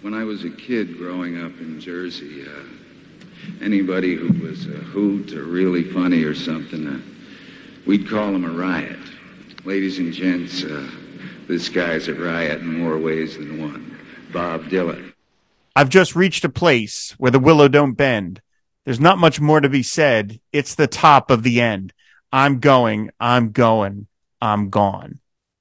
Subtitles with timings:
[0.00, 2.62] When I was a kid growing up in Jersey, uh,
[3.60, 7.00] anybody who was a hoot or really funny or something, uh,
[7.84, 8.98] we'd call him a riot.
[9.64, 10.88] Ladies and gents, uh,
[11.48, 13.98] this guy's a riot in more ways than one.
[14.32, 15.12] Bob Dylan.
[15.74, 18.40] I've just reached a place where the willow don't bend.
[18.84, 20.40] There's not much more to be said.
[20.52, 21.92] It's the top of the end.
[22.32, 24.06] I'm going, I'm going,
[24.40, 25.18] I'm gone.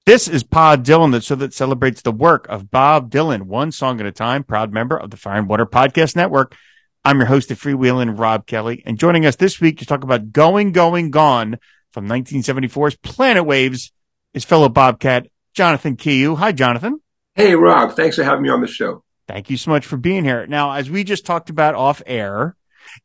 [0.07, 3.99] This is Pod Dylan, the show that celebrates the work of Bob Dylan, one song
[3.99, 6.55] at a time, proud member of the Fire and Water Podcast Network.
[7.03, 10.31] I'm your host of Freewheeling, Rob Kelly, and joining us this week to talk about
[10.31, 11.59] Going, Going, Gone
[11.91, 13.91] from 1974's Planet Waves
[14.33, 16.37] is fellow Bobcat, Jonathan Kehew.
[16.37, 17.01] Hi, Jonathan.
[17.35, 17.91] Hey, Rob.
[17.91, 19.03] Thanks for having me on the show.
[19.27, 20.47] Thank you so much for being here.
[20.47, 22.55] Now, as we just talked about off air,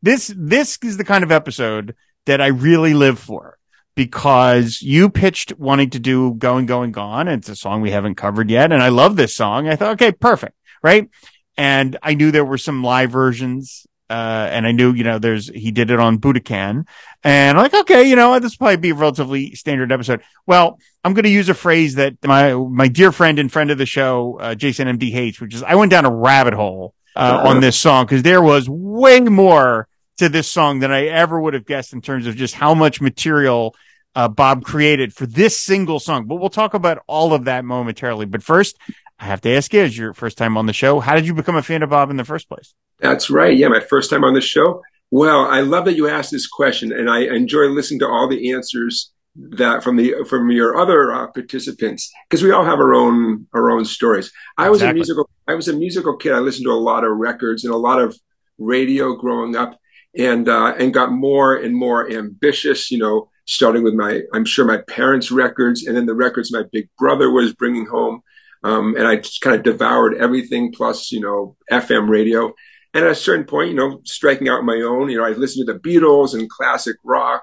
[0.02, 1.96] this, this is the kind of episode
[2.26, 3.58] that I really live for
[3.94, 7.28] because you pitched wanting to do Going, Going, Gone.
[7.28, 8.72] And it's a song we haven't covered yet.
[8.72, 9.68] And I love this song.
[9.68, 10.56] I thought, okay, perfect.
[10.82, 11.08] Right.
[11.56, 13.86] And I knew there were some live versions.
[14.10, 16.84] Uh, and I knew, you know, there's, he did it on Budokan
[17.24, 20.22] and I'm like, okay, you know, this will probably be a relatively standard episode.
[20.46, 23.78] Well, I'm going to use a phrase that my, my dear friend and friend of
[23.78, 27.42] the show, uh, Jason MD hates, which is I went down a rabbit hole, uh,
[27.44, 29.88] on this song because there was way more
[30.22, 33.00] to this song than I ever would have guessed in terms of just how much
[33.00, 33.74] material
[34.14, 36.26] uh, Bob created for this single song.
[36.26, 38.26] But we'll talk about all of that momentarily.
[38.26, 38.78] But first,
[39.18, 41.34] I have to ask you, as your first time on the show, how did you
[41.34, 42.74] become a fan of Bob in the first place?
[43.00, 43.56] That's right.
[43.56, 44.82] Yeah, my first time on the show.
[45.10, 48.52] Well, I love that you asked this question, and I enjoy listening to all the
[48.52, 53.46] answers that from the from your other uh, participants because we all have our own
[53.54, 54.30] our own stories.
[54.58, 56.32] I was a musical I was a musical kid.
[56.32, 58.16] I listened to a lot of records and a lot of
[58.58, 59.78] radio growing up,
[60.16, 62.90] and uh, and got more and more ambitious.
[62.90, 66.64] You know, starting with my I'm sure my parents' records, and then the records my
[66.72, 68.22] big brother was bringing home.
[68.64, 72.52] Um, and I just kind of devoured everything plus, you know, FM radio.
[72.94, 75.66] And at a certain point, you know, striking out my own, you know, I listened
[75.66, 77.42] to the Beatles and classic rock.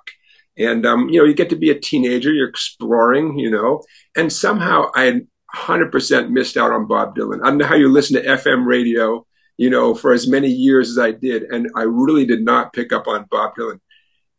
[0.57, 3.81] And, um, you know, you get to be a teenager, you're exploring, you know,
[4.15, 5.21] and somehow I
[5.55, 7.41] 100% missed out on Bob Dylan.
[7.41, 9.25] I don't know how you listen to FM radio
[9.59, 11.43] you know, for as many years as I did.
[11.43, 13.81] And I really did not pick up on Bob Dylan,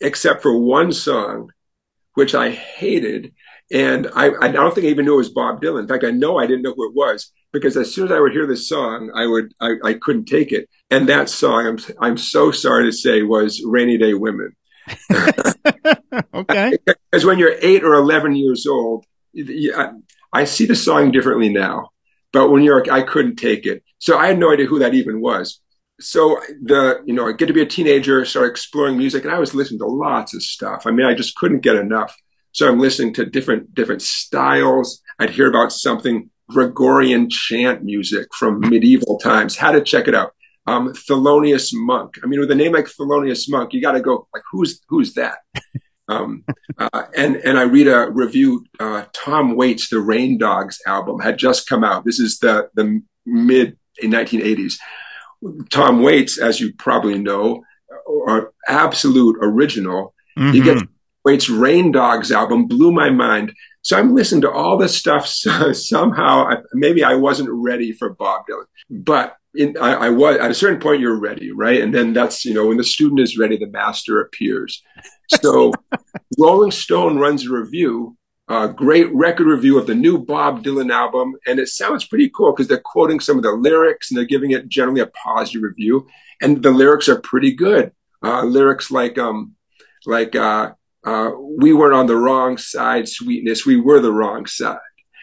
[0.01, 1.51] except for one song,
[2.15, 3.35] which I hated.
[3.71, 5.81] And I, I don't think I even knew it was Bob Dylan.
[5.81, 8.19] In fact, I know I didn't know who it was because as soon as I
[8.19, 10.71] would hear this song, I would, I, I couldn't take it.
[10.91, 14.57] And that song, I'm, I'm so sorry to say, was Rainy Day Women.
[16.35, 16.79] okay.
[17.11, 19.05] Because when you're eight or 11 years old,
[20.33, 21.91] I see the song differently now.
[22.33, 23.83] But when you're, I couldn't take it.
[23.99, 25.61] So I had no idea who that even was.
[26.01, 29.39] So the, you know, I get to be a teenager, start exploring music, and I
[29.39, 30.85] was listening to lots of stuff.
[30.87, 32.17] I mean, I just couldn't get enough.
[32.53, 35.03] So I'm listening to different different styles.
[35.19, 39.57] I'd hear about something Gregorian chant music from medieval times.
[39.57, 40.33] How to check it out.
[40.67, 42.15] Um, Thelonious Monk.
[42.23, 45.15] I mean, with a name like Thelonious Monk, you got to go like, who's who's
[45.15, 45.39] that?
[46.11, 46.45] Um,
[46.77, 48.65] uh, and and I read a review.
[48.79, 52.05] Uh, Tom Waits, the Rain Dogs album, had just come out.
[52.05, 54.75] This is the the mid 1980s.
[55.71, 57.63] Tom Waits, as you probably know,
[58.29, 60.15] are absolute original.
[60.39, 60.55] Mm-hmm.
[60.55, 60.89] You get
[61.25, 63.53] Waits' Rain Dogs album, blew my mind.
[63.83, 65.27] So I'm listening to all this stuff.
[65.27, 70.37] So somehow, I, maybe I wasn't ready for Bob Dylan, but in, I, I, was
[70.37, 71.01] at a certain point.
[71.01, 71.81] You're ready, right?
[71.81, 74.83] And then that's you know when the student is ready, the master appears.
[75.43, 75.73] So
[76.39, 78.17] Rolling Stone runs a review,
[78.49, 82.53] a great record review of the new Bob Dylan album, and it sounds pretty cool
[82.53, 86.07] because they're quoting some of the lyrics and they're giving it generally a positive review,
[86.41, 87.93] and the lyrics are pretty good.
[88.23, 89.55] Uh, lyrics like um
[90.07, 90.73] like uh,
[91.05, 94.79] uh, we weren't on the wrong side, sweetness, we were the wrong side.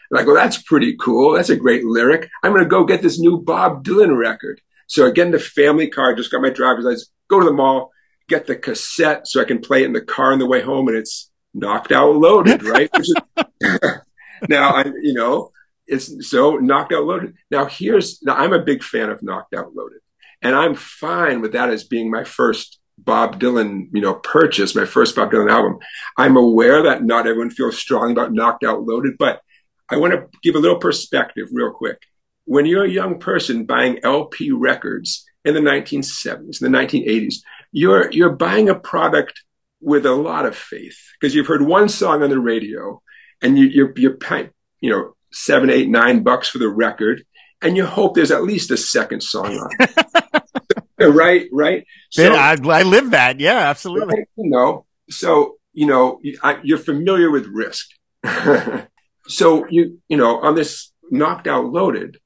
[0.10, 1.34] Like, well, that's pretty cool.
[1.34, 2.30] That's a great lyric.
[2.44, 4.62] I'm going to go get this new Bob Dylan record.
[4.88, 7.92] So again, the family car, just got my driver's license, go to the mall,
[8.28, 10.88] get the cassette so I can play it in the car on the way home,
[10.88, 12.90] and it's knocked out loaded, right?
[14.50, 15.52] now I, you know,
[15.88, 17.36] it's so knocked out loaded.
[17.50, 20.00] Now here's now I'm a big fan of knocked out loaded,
[20.42, 24.86] and I'm fine with that as being my first Bob Dylan, you know, purchase, my
[24.86, 25.78] first Bob Dylan album.
[26.18, 29.42] I'm aware that not everyone feels strong about knocked out loaded, but
[29.90, 32.02] I want to give a little perspective real quick.
[32.46, 37.36] When you're a young person buying LP records in the 1970s, in the 1980s,
[37.72, 39.44] you're you're buying a product
[39.82, 43.02] with a lot of faith because you've heard one song on the radio
[43.42, 44.50] and you, you're you're paying
[44.82, 47.24] you know seven, eight, nine bucks for the record,
[47.62, 50.34] and you hope there's at least a second song on.
[51.14, 51.86] right, right.
[52.10, 53.40] So, yeah, I, I live that.
[53.40, 54.20] Yeah, absolutely.
[54.20, 57.90] Right, you know, so you know I, you're familiar with risk.
[59.28, 62.18] so you you know on this knocked out loaded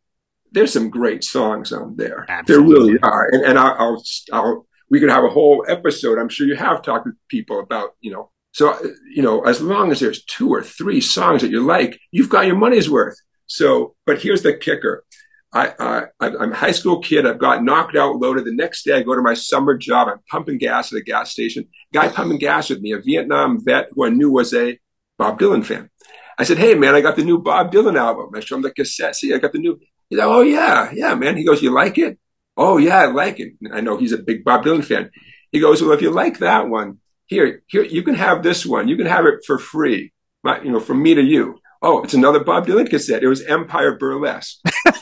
[0.52, 2.26] there's some great songs on there.
[2.28, 2.74] Absolutely.
[2.74, 3.30] There really are.
[3.32, 4.04] And, and I'll, I'll,
[4.34, 6.20] I'll, we could have a whole episode.
[6.20, 8.78] I'm sure you have talked with people about, you know, so,
[9.10, 12.46] you know, as long as there's two or three songs that you like, you've got
[12.46, 13.16] your money's worth.
[13.48, 15.06] So, but here's the kicker.
[15.54, 17.26] I, I, I'm a high school kid.
[17.26, 18.44] I've got knocked out, loaded.
[18.44, 20.10] The next day, I go to my summer job.
[20.10, 21.70] I'm pumping gas at a gas station.
[21.94, 24.78] Guy pumping gas with me, a Vietnam vet who I knew was a
[25.18, 25.90] Bob Dylan fan.
[26.38, 28.72] I said, "Hey, man, I got the new Bob Dylan album." I show him the
[28.72, 29.16] cassette.
[29.16, 29.78] See, I got the new.
[30.10, 32.18] He's like, "Oh yeah, yeah, man." He goes, "You like it?"
[32.58, 35.12] "Oh yeah, I like it." I know he's a big Bob Dylan fan.
[35.52, 38.88] He goes, "Well, if you like that one, here, here, you can have this one.
[38.88, 40.14] You can have it for free,
[40.44, 43.24] my, you know, from me to you." Oh, it's another Bob Dylan cassette.
[43.24, 44.60] It was Empire Burlesque.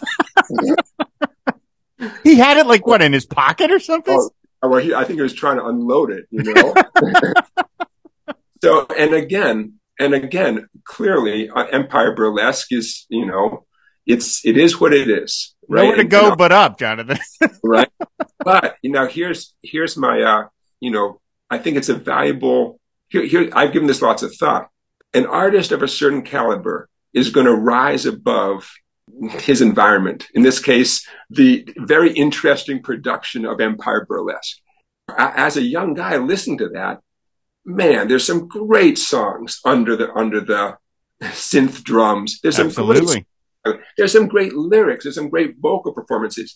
[2.24, 4.18] he had it like what in his pocket or something.
[4.62, 6.74] Oh, well, he, I think he was trying to unload it, you know.
[8.62, 13.66] so, and again, and again, clearly, uh, Empire Burlesque is, you know,
[14.06, 15.54] it's it is what it is.
[15.70, 15.84] Right?
[15.84, 17.20] Nowhere to go you know, but up, Jonathan.
[17.64, 17.90] right.
[18.44, 20.48] But you know, here's here's my, uh,
[20.80, 22.80] you know, I think it's a valuable.
[23.10, 24.70] Here, here, I've given this lots of thought.
[25.14, 28.72] An artist of a certain caliber is going to rise above
[29.22, 30.28] his environment.
[30.34, 34.58] In this case, the very interesting production of Empire Burlesque.
[35.18, 37.00] As a young guy listening to that,
[37.66, 40.78] man, there's some great songs under the under the
[41.22, 42.40] synth drums.
[42.42, 43.06] There's some Absolutely.
[43.06, 43.26] Great,
[43.98, 45.04] there's some great lyrics.
[45.04, 46.56] There's some great vocal performances.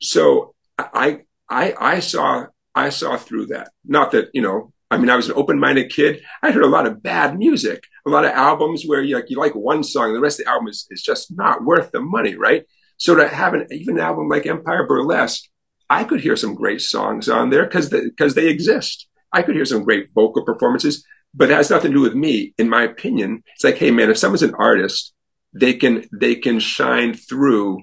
[0.00, 3.70] So I I I saw I saw through that.
[3.84, 4.72] Not that you know.
[4.90, 6.22] I mean, I was an open-minded kid.
[6.42, 9.38] I heard a lot of bad music, a lot of albums where you like you
[9.38, 12.34] like one song, the rest of the album is, is just not worth the money,
[12.34, 12.64] right?
[12.98, 15.44] So to have an even an album like Empire Burlesque,
[15.88, 19.08] I could hear some great songs on there because because they, they exist.
[19.32, 21.04] I could hear some great vocal performances,
[21.34, 22.52] but it has nothing to do with me.
[22.58, 25.14] In my opinion, it's like, hey man, if someone's an artist,
[25.54, 27.82] they can they can shine through,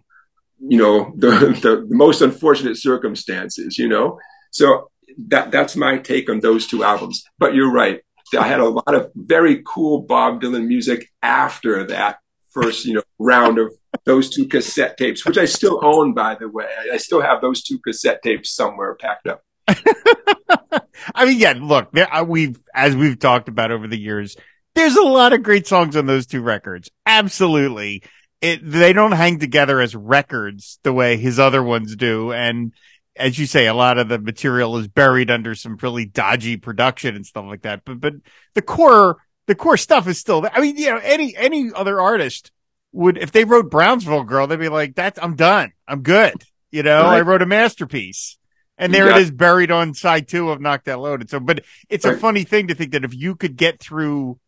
[0.60, 1.30] you know, the,
[1.62, 4.20] the, the most unfortunate circumstances, you know.
[4.52, 4.90] So
[5.28, 7.24] that that's my take on those two albums.
[7.38, 8.02] But you're right.
[8.38, 12.20] I had a lot of very cool Bob Dylan music after that
[12.52, 13.72] first, you know, round of
[14.06, 16.68] those two cassette tapes, which I still own, by the way.
[16.92, 19.44] I still have those two cassette tapes somewhere packed up.
[21.16, 21.92] I mean, yeah, look,
[22.28, 24.36] we've, as we've talked about over the years,
[24.76, 26.90] there's a lot of great songs on those two records.
[27.06, 28.04] Absolutely.
[28.42, 32.32] It, they don't hang together as records the way his other ones do.
[32.32, 32.74] And
[33.16, 37.16] as you say, a lot of the material is buried under some really dodgy production
[37.16, 37.84] and stuff like that.
[37.84, 38.14] But, but
[38.54, 39.18] the core,
[39.48, 40.52] the core stuff is still there.
[40.54, 42.52] I mean, you know, any, any other artist
[42.94, 45.74] would, if they wrote Brownsville Girl, they'd be like, that's, I'm done.
[45.88, 46.36] I'm good.
[46.72, 47.18] You know, right.
[47.18, 48.38] I wrote a masterpiece.
[48.78, 49.18] And there yeah.
[49.18, 51.30] it is buried on side two of Knocked Out Loaded.
[51.30, 52.16] So, but it's right.
[52.16, 54.40] a funny thing to think that if you could get through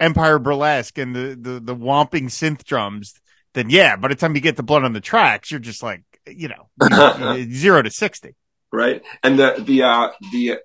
[0.00, 3.14] Empire Burlesque and the, the, the whomping synth drums,
[3.54, 6.02] then yeah, by the time you get the blood on the tracks, you're just like,
[6.26, 8.34] you know, zero to 60.
[8.72, 9.02] Right.
[9.22, 10.58] And the, the, uh, the,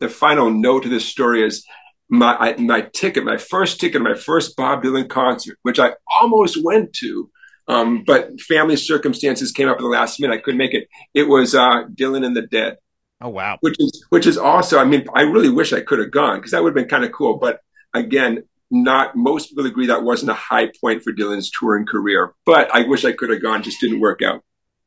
[0.00, 1.64] the final note to this story is
[2.08, 6.62] my, I, my ticket, my first ticket, my first Bob Dylan concert, which I almost
[6.62, 7.30] went to,
[7.68, 10.34] um, but family circumstances came up at the last minute.
[10.34, 10.88] I couldn't make it.
[11.14, 12.76] It was uh, Dylan and the Dead.
[13.20, 13.56] Oh wow!
[13.60, 14.78] Which is which is also.
[14.78, 17.04] I mean, I really wish I could have gone because that would have been kind
[17.04, 17.38] of cool.
[17.38, 17.60] But
[17.94, 22.32] again, not most people agree that wasn't a high point for Dylan's touring career.
[22.46, 23.62] But I wish I could have gone.
[23.62, 24.42] Just didn't work out.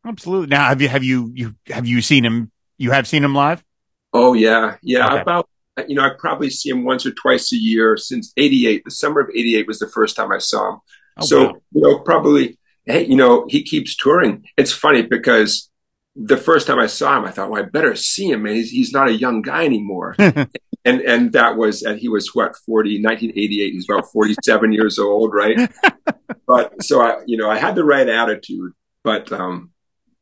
[0.06, 0.48] Absolutely.
[0.48, 2.52] Now, have you have you you have you seen him?
[2.78, 3.64] You have seen him live?
[4.12, 5.08] Oh yeah, yeah.
[5.08, 5.22] Okay.
[5.22, 5.50] About
[5.88, 8.84] you know, I probably see him once or twice a year since '88.
[8.86, 10.80] The summer of '88 was the first time I saw him.
[11.18, 11.54] Oh, so wow.
[11.72, 14.46] you know, probably hey, you know, he keeps touring.
[14.58, 15.70] It's funny because
[16.16, 18.56] the first time I saw him, I thought, well, I better see him, man.
[18.56, 20.16] He's, he's not a young guy anymore.
[20.20, 20.50] and,
[20.86, 23.74] and that was, and he was what, 40, 1988.
[23.74, 25.70] He's about 47 years old, right?
[26.48, 28.72] but so I, you know, I had the right attitude,
[29.04, 29.72] but, um,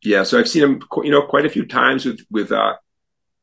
[0.03, 2.73] yeah, so I've seen him, you know, quite a few times with, with, uh,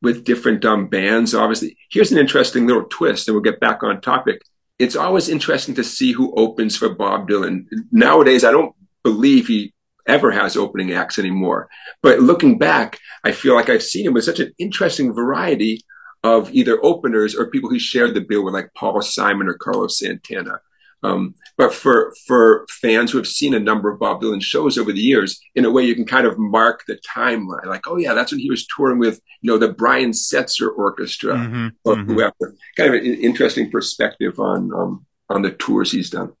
[0.01, 1.77] with different um, bands, obviously.
[1.89, 4.41] Here's an interesting little twist, and we'll get back on topic.
[4.77, 7.65] It's always interesting to see who opens for Bob Dylan.
[7.91, 9.73] Nowadays, I don't believe he
[10.11, 11.69] ever has opening acts anymore.
[12.03, 15.81] But looking back, I feel like I've seen him with such an interesting variety
[16.23, 19.97] of either openers or people who shared the bill with, like Paul Simon or Carlos
[19.97, 20.59] Santana.
[21.03, 24.91] Um, but for for fans who have seen a number of Bob Dylan shows over
[24.91, 27.65] the years, in a way you can kind of mark the timeline.
[27.65, 31.35] Like, oh yeah, that's when he was touring with you know the Brian Setzer Orchestra
[31.35, 32.11] mm-hmm, or mm-hmm.
[32.11, 32.55] whoever.
[32.77, 36.33] Kind of an interesting perspective on um, on the tours he's done.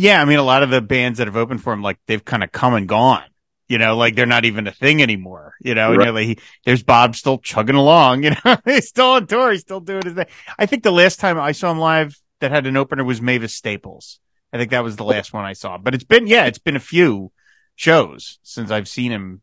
[0.00, 2.24] Yeah, I mean, a lot of the bands that have opened for him, like they've
[2.24, 3.24] kind of come and gone.
[3.66, 5.54] You know, like they're not even a thing anymore.
[5.60, 6.04] You know, right.
[6.04, 8.22] you're like, he, there's Bob still chugging along.
[8.22, 9.50] You know, he's still on tour.
[9.50, 10.26] He's still doing his thing.
[10.56, 13.56] I think the last time I saw him live that had an opener was Mavis
[13.56, 14.20] Staples.
[14.52, 15.78] I think that was the last one I saw.
[15.78, 17.32] But it's been, yeah, it's been a few
[17.74, 19.42] shows since I've seen him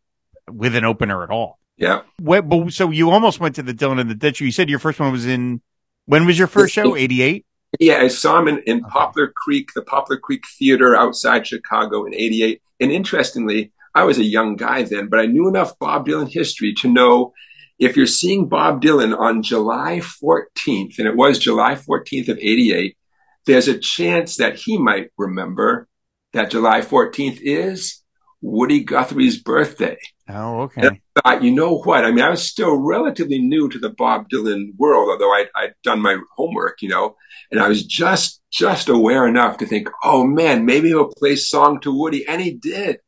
[0.49, 1.59] with an opener at all.
[1.75, 2.03] Yeah.
[2.17, 4.39] What, but so you almost went to the Dylan in the Ditch.
[4.39, 5.61] You said your first one was in
[6.05, 6.95] when was your first show?
[6.95, 7.45] Eighty eight.
[7.79, 8.89] Yeah, I saw him in, in okay.
[8.89, 12.61] Poplar Creek, the Poplar Creek Theater outside Chicago in '88.
[12.79, 16.73] And interestingly, I was a young guy then, but I knew enough Bob Dylan history
[16.81, 17.33] to know
[17.79, 22.97] if you're seeing Bob Dylan on July 14th, and it was July 14th of 88,
[23.45, 25.87] there's a chance that he might remember
[26.33, 28.01] that July 14th is
[28.41, 29.97] Woody Guthrie's birthday.
[30.27, 30.87] Oh, okay.
[30.87, 32.03] I thought, you know what?
[32.03, 35.75] I mean, I was still relatively new to the Bob Dylan world, although I, I'd
[35.83, 37.15] done my homework, you know,
[37.51, 41.79] and I was just, just aware enough to think, oh man, maybe he'll play song
[41.81, 42.27] to Woody.
[42.27, 42.99] And he did.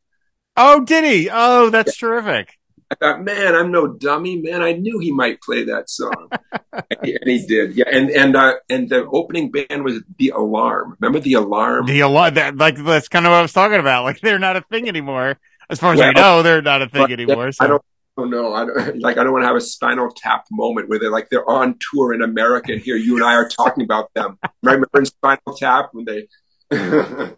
[0.56, 1.30] Oh, did he?
[1.32, 2.08] Oh, that's yeah.
[2.08, 2.58] terrific.
[2.90, 4.62] I thought, man, I'm no dummy, man.
[4.62, 6.30] I knew he might play that song,
[6.72, 7.76] and, he, and, he, did.
[7.76, 10.96] Yeah, and and uh, and the opening band was the Alarm.
[11.00, 11.86] Remember the Alarm?
[11.86, 12.36] The Alarm.
[12.36, 14.06] That, like that's kind of what I was talking about.
[14.06, 15.38] Like they're not a thing anymore,
[15.70, 16.44] as far as well, I know.
[16.44, 17.52] They're not a thing anymore.
[17.52, 17.66] So.
[17.66, 18.30] I don't.
[18.30, 18.54] know.
[18.54, 21.30] I don't, like I don't want to have a Spinal Tap moment where they're like
[21.30, 24.40] they're on tour in America and here you and I are talking about them.
[24.64, 26.28] Remember in Spinal Tap when they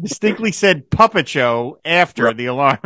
[0.00, 2.36] distinctly said puppet show after right.
[2.36, 2.78] the alarm.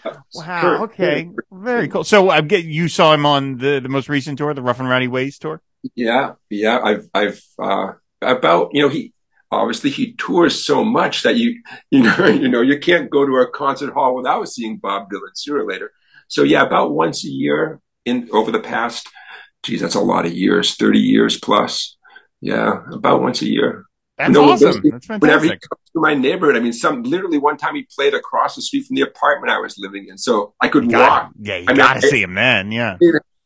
[0.00, 0.84] so, wow.
[0.84, 1.28] Okay.
[1.50, 2.04] Very cool.
[2.04, 4.88] So I'm get you saw him on the the most recent tour, the Rough and
[4.88, 5.60] Rowdy Ways tour.
[5.94, 6.34] Yeah.
[6.48, 6.78] Yeah.
[6.82, 9.12] I've I've uh, about you know he
[9.52, 13.36] obviously he tours so much that you you know you know you can't go to
[13.36, 15.92] a concert hall without seeing Bob Dylan sooner or later.
[16.28, 19.08] So yeah, about once a year in over the past.
[19.62, 21.96] Geez, that's a lot of years, thirty years plus.
[22.40, 23.84] Yeah, about once a year.
[24.18, 24.82] That's you know, awesome.
[24.84, 25.22] That's fantastic.
[25.22, 28.56] Whenever he comes to my neighborhood, I mean, some literally one time he played across
[28.56, 31.30] the street from the apartment I was living in, so I could you walk.
[31.40, 32.72] yeah, you I gotta mean, see him then.
[32.72, 32.98] Yeah,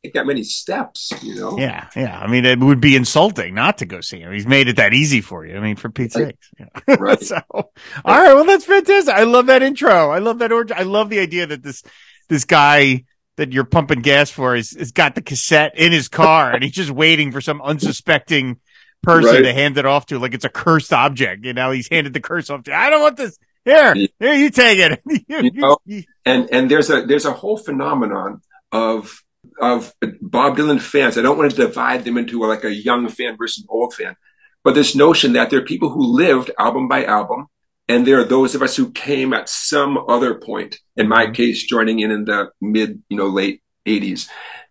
[0.06, 1.58] take that many steps, you know.
[1.58, 2.18] Yeah, yeah.
[2.18, 4.32] I mean, it would be insulting not to go see him.
[4.32, 5.56] He's made it that easy for you.
[5.56, 6.36] I mean, for Pete's right.
[6.58, 6.70] sake.
[6.86, 6.96] Yeah.
[6.98, 7.20] Right.
[7.20, 7.70] so, all
[8.04, 8.34] right.
[8.34, 9.14] Well, that's fantastic.
[9.14, 10.10] I love that intro.
[10.10, 10.76] I love that origin.
[10.78, 11.82] I love the idea that this
[12.28, 13.04] this guy
[13.36, 16.72] that you're pumping gas for is has got the cassette in his car and he's
[16.72, 18.58] just waiting for some unsuspecting
[19.02, 19.42] person right.
[19.42, 21.44] to hand it off to like it's a cursed object.
[21.44, 22.74] You know, he's handed the curse off to.
[22.74, 23.38] I don't want this.
[23.64, 25.02] Here, here, you take it.
[25.28, 25.78] you know,
[26.24, 29.22] and and there's a there's a whole phenomenon of
[29.60, 31.16] of Bob Dylan fans.
[31.16, 34.16] I don't want to divide them into like a young fan versus an old fan,
[34.64, 37.46] but this notion that there are people who lived album by album,
[37.88, 40.78] and there are those of us who came at some other point.
[40.96, 41.34] In my mm-hmm.
[41.34, 44.28] case, joining in in the mid, you know, late '80s,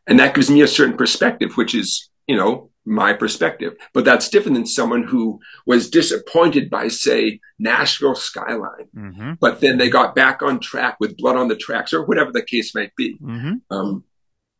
[0.07, 3.75] and that gives me a certain perspective, which is, you know, my perspective.
[3.93, 9.33] But that's different than someone who was disappointed by, say, Nashville Skyline, mm-hmm.
[9.39, 12.43] but then they got back on track with Blood on the Tracks or whatever the
[12.43, 13.17] case might be.
[13.17, 13.53] Mm-hmm.
[13.75, 14.03] Um,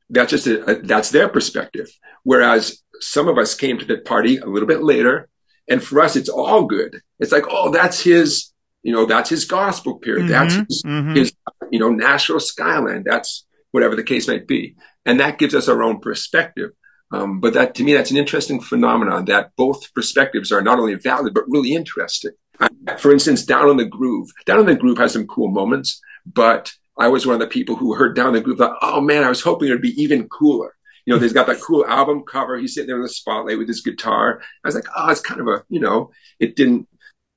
[0.09, 1.89] that's just a, a, that's their perspective.
[2.24, 5.29] Whereas some of us came to the party a little bit later,
[5.69, 7.01] and for us, it's all good.
[7.19, 8.51] It's like, oh, that's his,
[8.83, 10.24] you know, that's his gospel period.
[10.24, 10.31] Mm-hmm.
[10.31, 11.15] That's his, mm-hmm.
[11.15, 11.33] his,
[11.71, 13.03] you know, Nashville Skyline.
[13.05, 16.71] That's whatever the case might be, and that gives us our own perspective.
[17.12, 20.95] Um, but that to me, that's an interesting phenomenon that both perspectives are not only
[20.95, 22.31] valid but really interesting.
[22.97, 24.29] For instance, Down on the Groove.
[24.45, 27.75] Down on the Groove has some cool moments, but I was one of the people
[27.75, 30.29] who heard Down the Groove thought, oh man, I was hoping it would be even
[30.29, 30.75] cooler.
[31.05, 32.57] You know, he's got that cool album cover.
[32.57, 34.41] He's sitting there in the spotlight with his guitar.
[34.63, 36.87] I was like, oh, it's kind of a, you know, it didn't,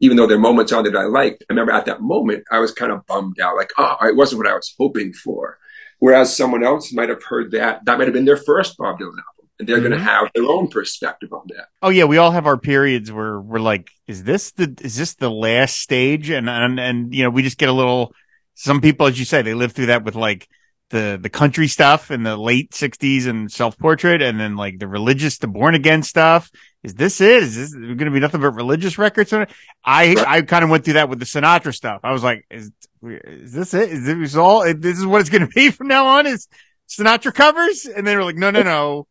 [0.00, 1.44] even though there are moments on it I liked.
[1.48, 4.38] I remember at that moment, I was kind of bummed out, like, oh, it wasn't
[4.38, 5.58] what I was hoping for.
[5.98, 7.84] Whereas someone else might have heard that.
[7.84, 9.88] That might have been their first Bob Dylan album and they're mm-hmm.
[9.88, 11.66] going to have their own perspective on that.
[11.82, 15.14] Oh yeah, we all have our periods where we're like, is this the is this
[15.14, 16.30] the last stage?
[16.30, 18.14] And and and you know, we just get a little.
[18.60, 20.48] Some people, as you say, they live through that with like
[20.90, 24.88] the the country stuff in the late '60s and self portrait, and then like the
[24.88, 26.50] religious, the born again stuff.
[26.82, 27.44] Is this it?
[27.44, 29.32] Is this going to be nothing but religious records?
[29.32, 29.46] I.
[29.84, 32.00] I kind of went through that with the Sinatra stuff.
[32.02, 32.72] I was like, is
[33.04, 33.92] is this it?
[33.92, 34.64] Is this all?
[34.74, 36.26] This is what it's going to be from now on?
[36.26, 36.48] Is
[36.88, 37.86] Sinatra covers?
[37.86, 39.06] And they were like, no, no, no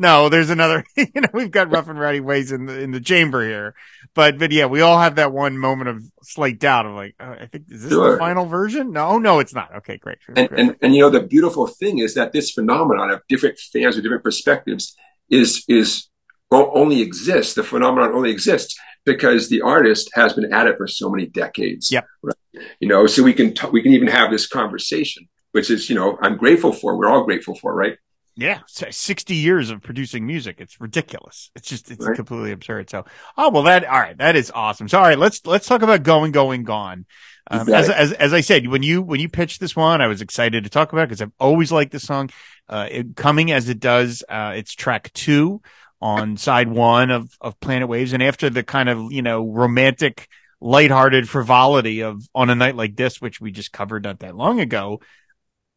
[0.00, 0.82] no, there's another.
[0.96, 3.74] You know, we've got rough and rowdy ways in the in the chamber here,
[4.14, 7.32] but but yeah, we all have that one moment of slight doubt of like, oh,
[7.32, 8.12] I think is this sure.
[8.12, 8.92] the final version?
[8.92, 9.74] No, oh, no, it's not.
[9.76, 10.18] Okay, great.
[10.28, 10.60] And, great.
[10.60, 14.04] and and you know the beautiful thing is that this phenomenon of different fans with
[14.04, 14.96] different perspectives
[15.28, 16.08] is is
[16.50, 17.54] only exists.
[17.54, 21.90] The phenomenon only exists because the artist has been at it for so many decades.
[21.90, 22.02] Yeah.
[22.22, 22.36] Right?
[22.78, 25.96] You know, so we can t- we can even have this conversation, which is you
[25.96, 26.96] know I'm grateful for.
[26.96, 27.96] We're all grateful for, right?
[28.40, 30.56] Yeah, 60 years of producing music.
[30.60, 31.50] It's ridiculous.
[31.54, 32.16] It's just, it's right.
[32.16, 32.88] completely absurd.
[32.88, 33.04] So,
[33.36, 34.16] oh, well, that, all right.
[34.16, 34.88] That is awesome.
[34.88, 37.04] So, all right, let's, let's talk about going, going, gone.
[37.50, 40.22] Um, as, as, as I said, when you, when you pitched this one, I was
[40.22, 42.30] excited to talk about because I've always liked the song,
[42.66, 44.24] uh, it, coming as it does.
[44.26, 45.60] Uh, it's track two
[46.00, 48.14] on side one of, of Planet Waves.
[48.14, 50.28] And after the kind of, you know, romantic
[50.62, 54.60] lighthearted frivolity of on a night like this, which we just covered not that long
[54.60, 55.00] ago.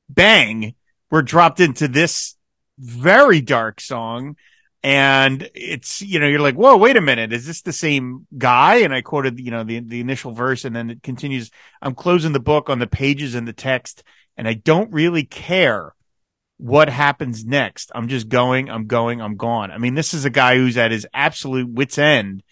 [0.09, 0.75] Bang,
[1.09, 2.35] we're dropped into this
[2.77, 4.35] very dark song.
[4.85, 7.31] And it's, you know, you're like, whoa, wait a minute.
[7.31, 8.77] Is this the same guy?
[8.77, 11.51] And I quoted, you know, the, the initial verse and then it continues.
[11.81, 14.03] I'm closing the book on the pages and the text
[14.35, 15.93] and I don't really care
[16.57, 17.91] what happens next.
[17.95, 19.71] I'm just going, I'm going, I'm gone.
[19.71, 22.43] I mean, this is a guy who's at his absolute wits end.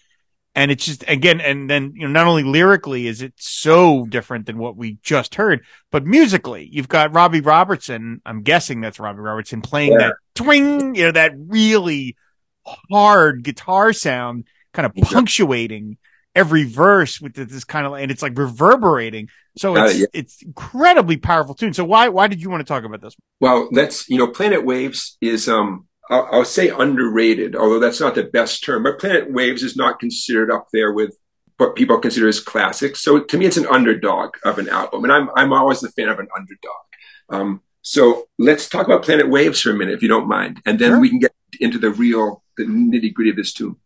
[0.54, 4.44] And it's just, again, and then, you know, not only lyrically is it so different
[4.44, 8.20] than what we just heard, but musically, you've got Robbie Robertson.
[8.26, 9.98] I'm guessing that's Robbie Robertson playing yeah.
[9.98, 12.16] that twing, you know, that really
[12.90, 14.44] hard guitar sound
[14.74, 15.96] kind of punctuating
[16.34, 19.30] every verse with this kind of, and it's like reverberating.
[19.56, 20.06] So it's, uh, yeah.
[20.12, 21.72] it's incredibly powerful tune.
[21.72, 23.16] So why, why did you want to talk about this?
[23.40, 28.14] Well, that's, you know, Planet Waves is, um, I'll, I'll say underrated, although that's not
[28.14, 31.16] the best term, but Planet Waves is not considered up there with
[31.58, 33.02] what people consider as classics.
[33.02, 35.04] So to me, it's an underdog of an album.
[35.04, 36.84] And I'm, I'm always a fan of an underdog.
[37.28, 40.60] Um, so let's talk about Planet Waves for a minute, if you don't mind.
[40.66, 41.00] And then sure.
[41.00, 43.76] we can get into the real, the nitty gritty of this tune.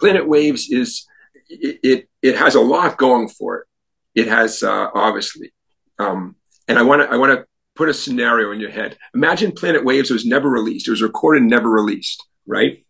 [0.00, 1.06] Planet Waves is,
[1.48, 3.66] it, it, it has a lot going for it.
[4.14, 5.52] It has uh, obviously,
[5.98, 6.36] um,
[6.68, 8.96] and I want to I want to put a scenario in your head.
[9.14, 10.88] Imagine Planet Waves was never released.
[10.88, 12.84] It was recorded, never released, right?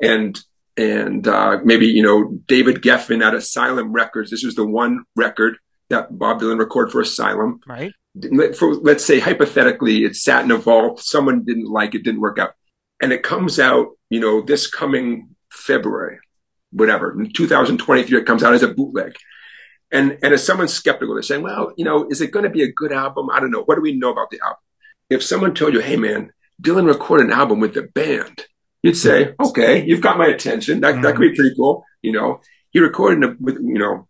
[0.00, 0.40] And
[0.76, 4.30] and uh, maybe you know David Geffen at Asylum Records.
[4.30, 5.58] This was the one record
[5.88, 7.92] that Bob Dylan recorded for Asylum, right?
[8.56, 11.00] For let's say hypothetically, it sat in a vault.
[11.00, 12.54] Someone didn't like it, didn't work out,
[13.00, 13.88] and it comes out.
[14.08, 16.18] You know, this coming February,
[16.72, 19.14] whatever, in 2023, it comes out as a bootleg.
[19.92, 22.62] And, and as someone's skeptical, they're saying, well, you know, is it going to be
[22.62, 23.28] a good album?
[23.30, 23.62] I don't know.
[23.62, 24.58] What do we know about the album?
[25.08, 26.32] If someone told you, hey, man,
[26.62, 28.44] Dylan recorded an album with the band,
[28.82, 30.80] you'd say, okay, you've got my attention.
[30.80, 31.02] That, mm-hmm.
[31.02, 31.84] that could be pretty cool.
[32.02, 34.06] You know, he recorded with, you know,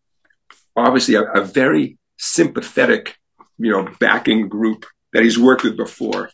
[0.76, 3.16] obviously a, a very sympathetic,
[3.58, 6.30] you know, backing group that he's worked with before.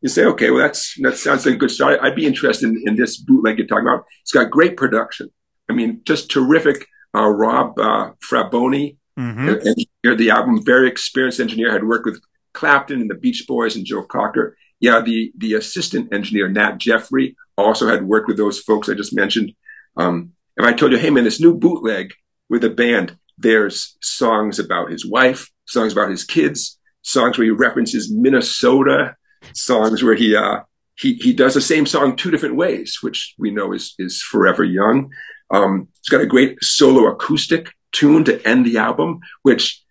[0.00, 1.98] You say, okay, well, that's that sounds like a good start.
[2.00, 4.04] I'd be interested in, in this bootleg you're talking about.
[4.22, 5.30] It's got great production.
[5.68, 9.48] I mean, just terrific uh, Rob uh, Fraboni, mm-hmm.
[9.48, 10.64] engineered the album.
[10.64, 12.20] Very experienced engineer, had worked with
[12.54, 14.56] Clapton and the Beach Boys and Joe Cocker.
[14.80, 19.14] Yeah, the the assistant engineer Nat Jeffrey also had worked with those folks I just
[19.14, 19.52] mentioned.
[19.96, 22.12] Um, if I told you, hey man, this new bootleg
[22.48, 27.50] with a band, there's songs about his wife, songs about his kids, songs where he
[27.50, 29.16] references Minnesota,
[29.54, 30.60] songs where he uh,
[30.96, 34.64] he he does the same song two different ways, which we know is is forever
[34.64, 35.10] young.
[35.50, 39.82] Um, it's got a great solo acoustic tune to end the album, which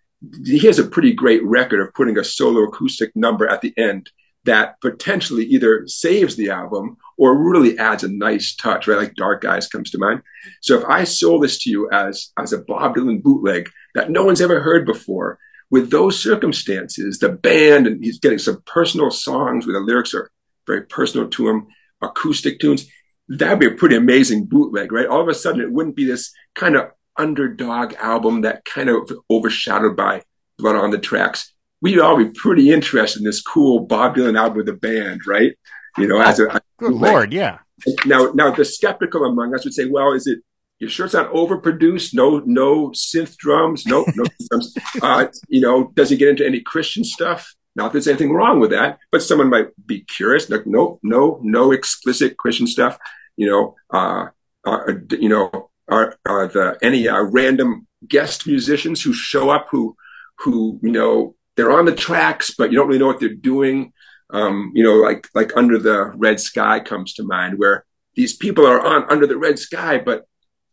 [0.44, 4.10] he has a pretty great record of putting a solo acoustic number at the end
[4.44, 8.98] that potentially either saves the album or really adds a nice touch, right?
[8.98, 10.22] Like Dark Eyes comes to mind.
[10.62, 14.24] So if I sold this to you as, as a Bob Dylan bootleg that no
[14.24, 15.38] one's ever heard before,
[15.70, 20.30] with those circumstances, the band, and he's getting some personal songs where the lyrics are
[20.66, 21.66] very personal to him,
[22.00, 22.86] acoustic tunes,
[23.28, 25.06] that'd be a pretty amazing bootleg, right?
[25.06, 29.10] All of a sudden, it wouldn't be this kind of underdog album that kind of
[29.30, 30.22] overshadowed by
[30.58, 31.52] Blood on the Tracks.
[31.80, 35.56] We'd all be pretty interested in this cool Bob Dylan album with a band, right?
[35.96, 37.58] You know, as a, good lord, yeah.
[38.06, 40.40] Now, now the skeptical among us would say, well, is it?
[40.80, 42.14] You sure it's not overproduced?
[42.14, 44.74] No, no synth drums, no, no drums.
[45.02, 47.54] Uh, you know, does it get into any Christian stuff?
[47.78, 50.50] Not that there's anything wrong with that, but someone might be curious.
[50.50, 52.98] Like, no, no, no explicit Christian stuff
[53.38, 54.26] you know, uh,
[54.66, 59.96] uh, you know, are, are the any uh, random guest musicians who show up who
[60.40, 63.92] who you know they're on the tracks but you don't really know what they're doing.
[64.30, 68.66] Um, you know, like like under the red sky comes to mind where these people
[68.66, 70.26] are on under the red sky, but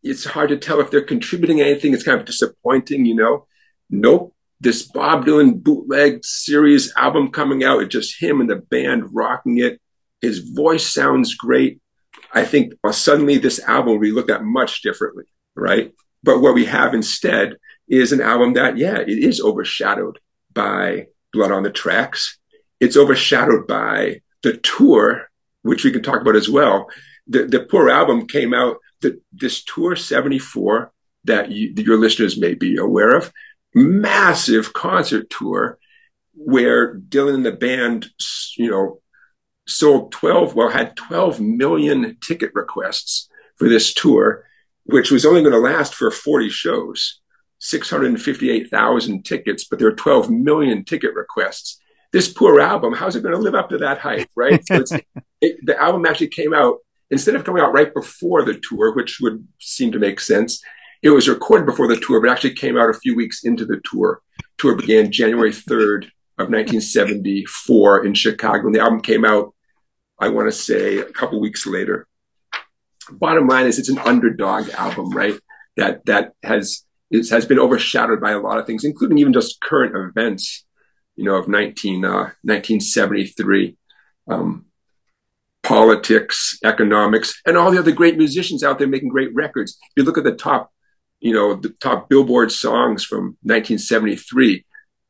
[0.03, 1.93] it's hard to tell if they're contributing anything.
[1.93, 3.47] It's kind of disappointing, you know.
[3.89, 4.34] Nope.
[4.59, 9.57] This Bob Dylan bootleg series album coming out, it's just him and the band rocking
[9.57, 9.81] it.
[10.21, 11.79] His voice sounds great.
[12.33, 15.93] I think well, suddenly this album will be looked at much differently, right?
[16.23, 20.19] But what we have instead is an album that, yeah, it is overshadowed
[20.51, 22.39] by Blood on the Tracks.
[22.79, 25.29] It's overshadowed by the tour,
[25.61, 26.87] which we can talk about as well.
[27.27, 30.91] The, the poor album came out, the, this tour 74
[31.25, 33.31] that, you, that your listeners may be aware of,
[33.75, 35.77] massive concert tour
[36.33, 38.07] where Dylan and the band,
[38.57, 39.01] you know,
[39.67, 44.45] sold 12, well, had 12 million ticket requests for this tour,
[44.85, 47.21] which was only going to last for 40 shows,
[47.59, 51.79] 658,000 tickets, but there are 12 million ticket requests.
[52.11, 54.65] This poor album, how's it going to live up to that hype, right?
[54.65, 54.83] So
[55.41, 56.77] it, the album actually came out,
[57.09, 60.61] instead of coming out right before the tour, which would seem to make sense,
[61.05, 63.79] it was recorded before the tour, but actually came out a few weeks into the
[63.85, 64.21] tour.
[64.57, 66.05] Tour began January 3rd
[66.39, 68.65] of 1974 in Chicago.
[68.65, 69.53] And the album came out,
[70.17, 72.07] I want to say, a couple weeks later.
[73.11, 75.39] Bottom line is, it's an underdog album, right?
[75.77, 76.83] That that has
[77.29, 80.65] has been overshadowed by a lot of things, including even just current events,
[81.15, 83.77] you know, of 19, uh, 1973.
[84.27, 84.65] Um,
[85.61, 89.77] politics, economics, and all the other great musicians out there making great records.
[89.81, 90.71] If you look at the top,
[91.25, 94.63] you know, the top Billboard songs from 1973,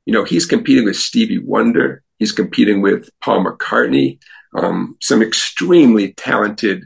[0.05, 2.03] you know, he's competing with Stevie Wonder.
[2.19, 4.19] He's competing with Paul McCartney,
[4.57, 6.85] um, some extremely talented,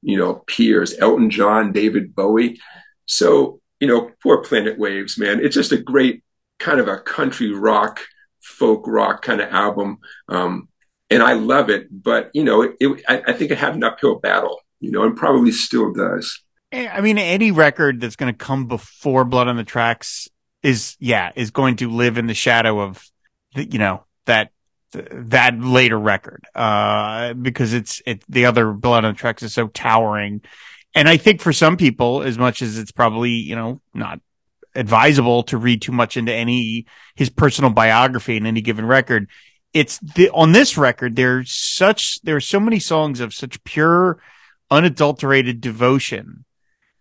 [0.00, 2.60] you know, peers, Elton John, David Bowie.
[3.06, 5.44] So, you know, poor Planet Waves, man.
[5.44, 6.22] It's just a great
[6.60, 7.98] kind of a country rock,
[8.40, 9.98] folk rock kind of album.
[10.28, 10.68] Um,
[11.10, 11.88] and I love it.
[11.90, 15.02] But you know, it, it, I, I, think it had an uphill battle, you know,
[15.02, 16.44] and probably still does.
[16.70, 20.28] Eh, I mean, any record that's going to come before Blood on the Tracks
[20.62, 23.02] is, yeah, is going to live in the shadow of,
[23.54, 24.50] the, you know, that
[24.92, 29.68] that later record, uh, because it's it the other Blood on the Tracks is so
[29.68, 30.42] towering.
[30.94, 34.20] And I think for some people, as much as it's probably, you know, not
[34.74, 39.28] advisable to read too much into any his personal biography in any given record,
[39.74, 44.18] it's the on this record there's such there are so many songs of such pure
[44.70, 46.44] unadulterated devotion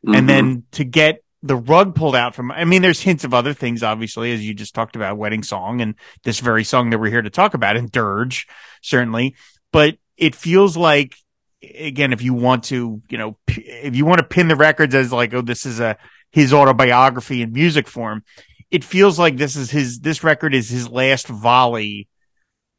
[0.08, 0.16] mm-hmm.
[0.16, 3.54] and then to get the rug pulled out from i mean there's hints of other
[3.54, 7.12] things obviously as you just talked about wedding song and this very song that we're
[7.12, 8.48] here to talk about and dirge
[8.82, 9.36] certainly
[9.72, 11.16] but it feels like
[11.62, 15.12] again if you want to you know if you want to pin the records as
[15.12, 15.98] like oh this is a
[16.32, 18.24] his autobiography in music form
[18.72, 22.08] it feels like this is his this record is his last volley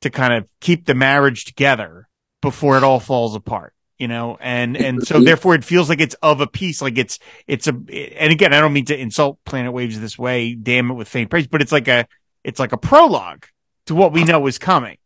[0.01, 2.09] to kind of keep the marriage together
[2.41, 6.15] before it all falls apart you know and and so therefore it feels like it's
[6.23, 9.73] of a piece like it's it's a and again i don't mean to insult planet
[9.73, 12.07] waves this way damn it with faint praise but it's like a
[12.45, 13.45] it's like a prologue
[13.87, 14.97] to what we know is coming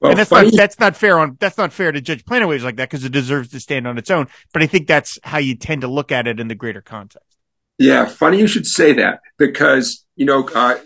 [0.00, 0.50] well, and that's funny.
[0.50, 3.04] not that's not fair on that's not fair to judge planet waves like that because
[3.04, 5.88] it deserves to stand on its own but i think that's how you tend to
[5.88, 7.38] look at it in the greater context
[7.78, 10.78] yeah funny you should say that because you know uh,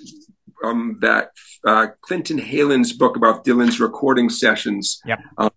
[0.65, 1.31] um, that
[1.67, 5.21] uh, Clinton Heylin's book about Dylan's recording sessions yep.
[5.37, 5.51] um,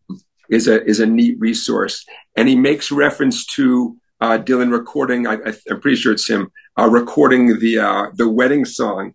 [0.50, 5.28] is a is a neat resource, and he makes reference to uh, Dylan recording.
[5.28, 5.34] I,
[5.70, 9.14] am pretty sure it's him uh, recording the uh, the wedding song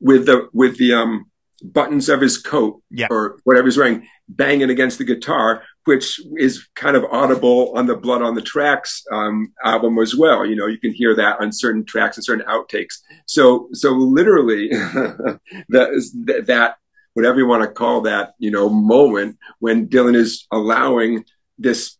[0.00, 1.30] with the with the um,
[1.62, 3.10] buttons of his coat yep.
[3.10, 7.96] or whatever he's wearing banging against the guitar, which is kind of audible on the
[7.96, 10.44] Blood on the Tracks um, album as well.
[10.44, 12.98] You know, you can hear that on certain tracks and certain outtakes.
[13.26, 14.68] So, so literally,
[15.68, 16.76] that that
[17.16, 21.24] whatever you want to call that, you know, moment when Dylan is allowing
[21.56, 21.96] this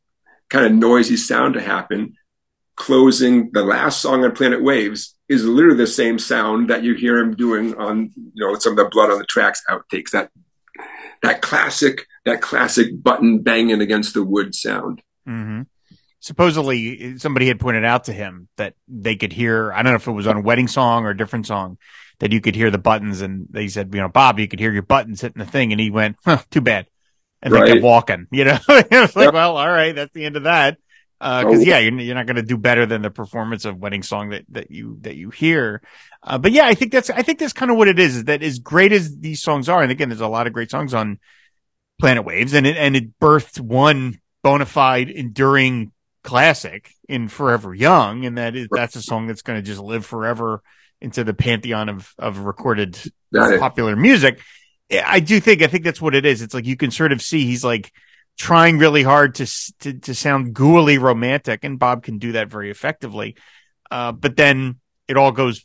[0.50, 2.12] kind of noisy sound to happen,
[2.76, 7.16] closing the last song on Planet Waves is literally the same sound that you hear
[7.16, 10.10] him doing on, you know, some of the Blood on the Tracks outtakes.
[10.10, 10.30] That
[11.22, 15.00] that classic that classic button banging against the wood sound.
[15.26, 15.62] Mm-hmm.
[16.20, 19.72] Supposedly, somebody had pointed out to him that they could hear.
[19.72, 21.78] I don't know if it was on a wedding song or a different song
[22.18, 24.72] that you could hear the buttons, and they said, you know, Bob, you could hear
[24.72, 26.86] your buttons hitting the thing, and he went, huh, "Too bad,"
[27.42, 27.66] and right.
[27.66, 28.26] they kept walking.
[28.30, 29.34] You know, it's like, yep.
[29.34, 30.78] well, all right, that's the end of that
[31.18, 31.60] because uh, oh.
[31.60, 34.44] yeah, you're, you're not going to do better than the performance of wedding song that
[34.50, 35.80] that you that you hear.
[36.22, 38.16] Uh, but yeah, I think that's I think that's kind of what it is.
[38.16, 40.70] Is that as great as these songs are, and again, there's a lot of great
[40.70, 41.18] songs on
[41.98, 48.26] Planet Waves, and it and it birthed one bona fide enduring classic in Forever Young,
[48.26, 50.62] and that is that's a song that's going to just live forever
[51.00, 52.98] into the pantheon of of recorded
[53.58, 54.40] popular music.
[54.92, 56.42] I do think I think that's what it is.
[56.42, 57.92] It's like you can sort of see he's like
[58.38, 59.46] trying really hard to,
[59.80, 63.36] to, to sound gooily romantic, and Bob can do that very effectively.
[63.90, 64.78] Uh, but then
[65.08, 65.64] it all goes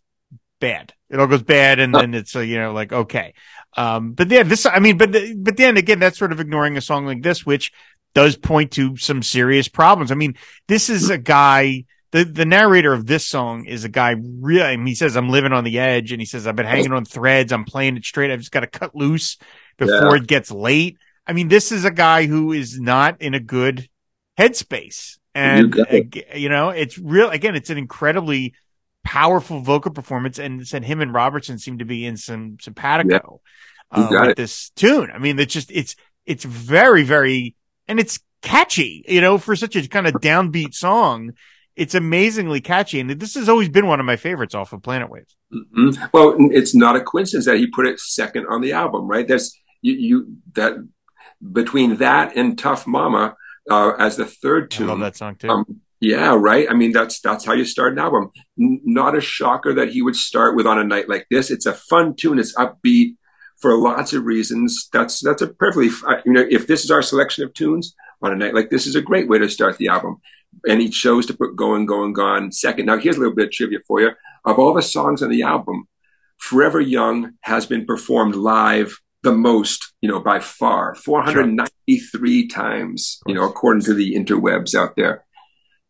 [0.60, 0.94] bad.
[1.10, 3.34] It all goes bad, and then it's uh, you know like okay.
[3.76, 6.82] Um, but yeah, this I mean, but but then again, that's sort of ignoring a
[6.82, 7.72] song like this, which
[8.14, 10.12] does point to some serious problems.
[10.12, 10.36] I mean,
[10.68, 11.86] this is a guy.
[12.12, 15.54] The, the narrator of this song is a guy really, I he says, I'm living
[15.54, 17.54] on the edge and he says, I've been hanging on threads.
[17.54, 18.32] I'm playing it straight.
[18.32, 19.38] I've just got to cut loose
[19.78, 20.22] before yeah.
[20.22, 20.98] it gets late.
[21.26, 23.88] I mean, this is a guy who is not in a good
[24.38, 25.20] headspace.
[25.34, 28.56] And, you, you know, it's real, again, it's an incredibly
[29.06, 30.38] powerful vocal performance.
[30.38, 33.40] And said him and Robertson seem to be in some simpatico
[33.96, 34.04] yeah.
[34.04, 34.38] uh, with it.
[34.38, 35.12] this tune.
[35.14, 35.96] I mean, it's just, it's,
[36.26, 37.56] it's very, very,
[37.88, 41.32] and it's catchy, you know, for such a kind of downbeat song.
[41.82, 43.00] It's amazingly catchy.
[43.00, 45.36] And this has always been one of my favorites off of Planet Waves.
[45.54, 46.06] Mm-hmm.
[46.14, 49.28] Well, it's not a coincidence that he put it second on the album, right?
[49.28, 50.74] That's, you, you that
[51.52, 53.36] between that and Tough Mama
[53.70, 54.88] uh, as the third tune.
[54.88, 55.50] I love that song too.
[55.50, 56.68] Um, Yeah, right.
[56.70, 58.32] I mean, that's that's how you start an album.
[58.60, 61.52] N- not a shocker that he would start with on a night like this.
[61.52, 62.40] It's a fun tune.
[62.40, 63.16] It's upbeat
[63.58, 64.90] for lots of reasons.
[64.92, 65.90] That's that's a perfectly
[66.26, 68.96] you know if this is our selection of tunes on a night like this is
[68.96, 70.18] a great way to start the album.
[70.68, 72.86] And he chose to put "Going, Going, Gone" second.
[72.86, 74.12] Now here's a little bit of trivia for you.
[74.46, 75.88] Of all the songs on the album,
[76.38, 82.50] "Forever Young" has been performed live the most, you know, by far, 493 sure.
[82.50, 85.26] times, you know, according to the interwebs out there.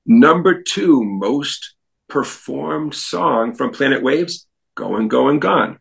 [0.06, 1.76] Number two most
[2.10, 5.80] performed song from Planet Waves, Going, Going, Gone,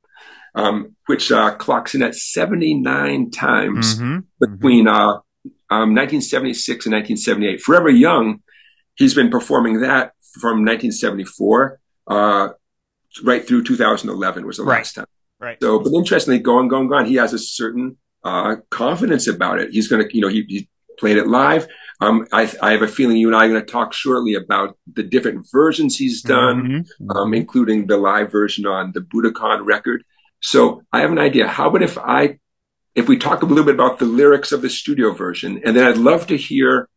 [0.54, 4.18] um, which uh, clocks in at 79 times mm-hmm.
[4.38, 5.18] between uh,
[5.70, 7.60] um, 1976 and 1978.
[7.60, 8.42] Forever Young,
[8.96, 12.48] he's been performing that from 1974 uh,
[13.22, 14.78] right through 2011 was the right.
[14.78, 15.06] last time.
[15.38, 15.56] Right.
[15.62, 19.70] So, but interestingly, going, going, going, he has a certain uh, confidence about it.
[19.70, 21.66] He's going to, you know, he, he played it live.
[22.02, 24.76] Um, I, I, have a feeling you and I are going to talk shortly about
[24.90, 27.10] the different versions he's done, mm-hmm.
[27.10, 30.02] um, including the live version on the Budokan record.
[30.40, 31.46] So I have an idea.
[31.46, 32.38] How about if I,
[32.94, 35.86] if we talk a little bit about the lyrics of the studio version, and then
[35.86, 36.88] I'd love to hear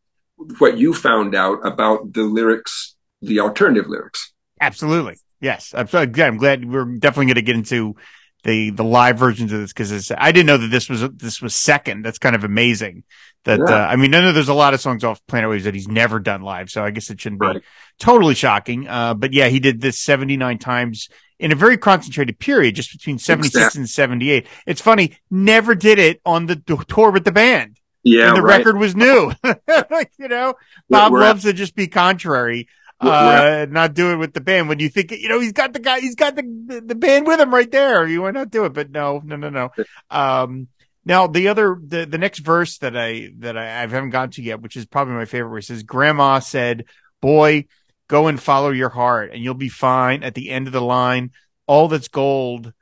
[0.58, 4.34] what you found out about the lyrics, the alternative lyrics.
[4.60, 5.18] Absolutely.
[5.40, 5.74] Yes.
[5.76, 7.96] I'm, I'm glad we're definitely going to get into
[8.44, 11.56] the the live versions of this because I didn't know that this was this was
[11.56, 12.04] second.
[12.04, 13.04] That's kind of amazing.
[13.46, 13.76] That yeah.
[13.76, 15.88] uh, I mean, I know there's a lot of songs off Planet Waves that he's
[15.88, 17.56] never done live, so I guess it shouldn't right.
[17.56, 17.62] be
[18.00, 18.88] totally shocking.
[18.88, 23.18] Uh, but yeah, he did this 79 times in a very concentrated period, just between
[23.18, 23.82] 76 exactly.
[23.82, 24.48] and 78.
[24.66, 26.56] It's funny, never did it on the
[26.88, 27.80] tour with the band.
[28.04, 28.58] Yeah, and the right.
[28.58, 29.32] record was new.
[30.20, 30.56] you know,
[30.90, 32.68] Bob loves to just be contrary
[33.08, 35.80] uh, not do it with the band when you think, you know, he's got the
[35.80, 38.08] guy, he's got the, the band with him right there.
[38.08, 39.70] You want not do it, but no, no, no, no.
[40.10, 40.68] Um,
[41.06, 44.42] now the other, the, the next verse that I, that I, I haven't gotten to
[44.42, 46.86] yet, which is probably my favorite, where it says, grandma said,
[47.22, 47.66] boy,
[48.08, 51.32] go and follow your heart and you'll be fine at the end of the line.
[51.68, 52.74] All that's gold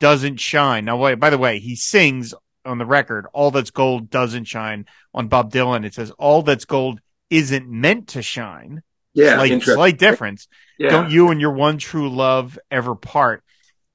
[0.00, 0.84] doesn't shine.
[0.84, 5.28] Now, by the way, he sings on the record, all that's gold doesn't shine on
[5.28, 5.84] Bob Dylan.
[5.84, 8.82] It says all that's gold isn't meant to shine.
[9.14, 10.48] Yeah, slight, slight difference.
[10.78, 10.90] Yeah.
[10.90, 13.44] Don't you and your one true love ever part?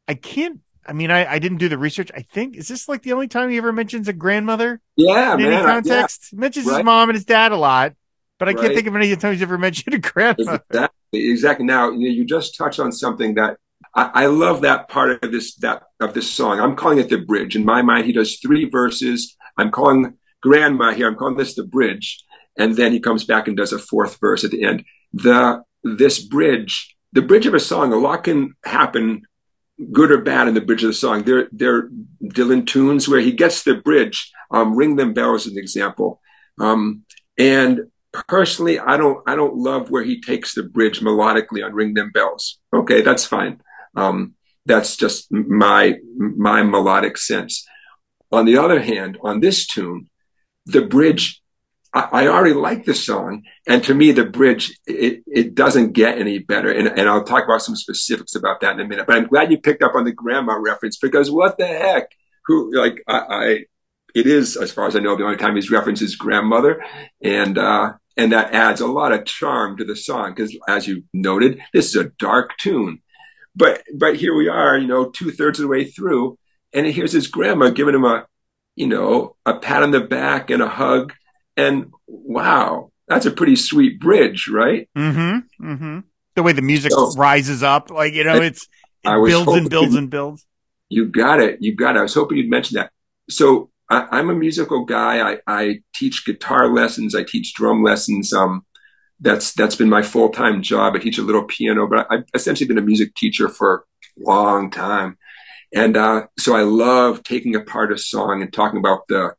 [0.08, 0.62] I can't.
[0.86, 2.12] I mean, I, I didn't do the research.
[2.16, 4.80] I think is this like the only time he ever mentions a grandmother?
[4.96, 6.40] Yeah, in man, any context, yeah.
[6.40, 6.78] mentions right.
[6.78, 7.94] his mom and his dad a lot,
[8.40, 8.62] but I right.
[8.62, 10.64] can't think of any time he's ever mentioned a grandmother.
[10.70, 11.30] Exactly.
[11.30, 11.66] Exactly.
[11.66, 13.58] Now you, know, you just touched on something that
[13.96, 14.62] I, I love.
[14.62, 16.60] That part of this that of this song.
[16.60, 17.56] I'm calling it the bridge.
[17.56, 19.36] In my mind, he does three verses.
[19.58, 21.08] I'm calling grandma here.
[21.08, 22.24] I'm calling this the bridge,
[22.58, 26.20] and then he comes back and does a fourth verse at the end the this
[26.20, 29.24] bridge, the bridge of a song, a lot can happen,
[29.92, 31.24] good or bad, in the bridge of the song.
[31.24, 31.90] There, there
[32.24, 34.32] Dylan tunes where he gets the bridge.
[34.52, 36.22] Um, Ring them bells, as an example.
[36.60, 37.04] Um,
[37.38, 37.92] and
[38.28, 42.12] personally, I don't, I don't love where he takes the bridge melodically on Ring Them
[42.14, 42.60] Bells.
[42.74, 43.62] Okay, that's fine.
[43.96, 47.66] Um, that's just my my melodic sense.
[48.32, 50.10] On the other hand, on this tune,
[50.66, 51.42] the bridge
[51.94, 56.18] I, I already like the song, and to me, the bridge it, it doesn't get
[56.18, 56.72] any better.
[56.72, 59.08] And, and I'll talk about some specifics about that in a minute.
[59.08, 62.12] But I'm glad you picked up on the grandma reference because what the heck?
[62.46, 63.66] Who like I, I
[64.16, 66.84] it is, as far as I know, the only time he's referenced his grandmother,
[67.22, 71.04] and uh, and that adds a lot of charm to the song because, as you
[71.14, 73.02] noted, this is a dark tune.
[73.56, 76.38] But but here we are, you know, two thirds of the way through,
[76.74, 78.26] and here's his grandma giving him a,
[78.76, 81.14] you know, a pat on the back and a hug,
[81.58, 84.88] and wow, that's a pretty sweet bridge, right?
[84.96, 85.68] Mm-hmm.
[85.72, 86.00] Mm-hmm.
[86.36, 88.68] The way the music so, rises up, like you know, it's
[89.04, 90.46] it builds and builds and builds.
[90.90, 91.58] You got it.
[91.62, 92.00] You got it.
[92.00, 92.92] I was hoping you'd mention that.
[93.30, 95.32] So I, am a musical guy.
[95.32, 97.16] I, I, teach guitar lessons.
[97.16, 98.32] I teach drum lessons.
[98.34, 98.66] Um,
[99.20, 100.96] that's that's been my full time job.
[100.96, 104.70] I teach a little piano, but I've essentially been a music teacher for a long
[104.70, 105.18] time.
[105.74, 109.34] And uh, so I love taking apart a song and talking about the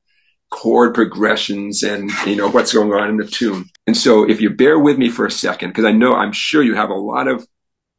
[0.51, 3.67] chord progressions and you know what's going on in the tune.
[3.87, 6.63] And so if you bear with me for a second, because I know I'm sure
[6.63, 7.47] you have a lot of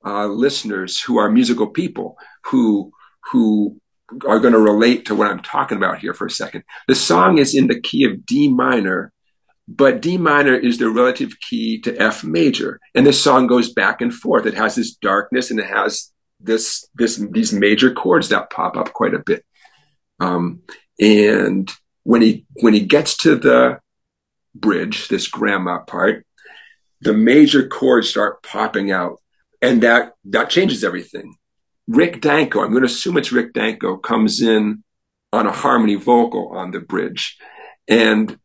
[0.05, 2.91] uh, listeners who are musical people who
[3.31, 3.79] who
[4.25, 6.63] are going to relate to what I'm talking about here for a second.
[6.87, 9.13] The song is in the key of D minor,
[9.67, 14.01] but D minor is the relative key to F major, and this song goes back
[14.01, 14.45] and forth.
[14.45, 18.93] It has this darkness and it has this this these major chords that pop up
[18.93, 19.45] quite a bit.
[20.19, 20.61] Um,
[20.99, 21.71] and
[22.09, 23.79] when he when he gets to the
[24.55, 26.25] bridge, this grandma part,
[27.01, 29.21] the major chords start popping out,
[29.61, 31.35] and that that changes everything.
[31.87, 34.83] Rick Danko, I'm going to assume it's Rick Danko, comes in
[35.31, 37.37] on a harmony vocal on the bridge,
[37.87, 38.39] and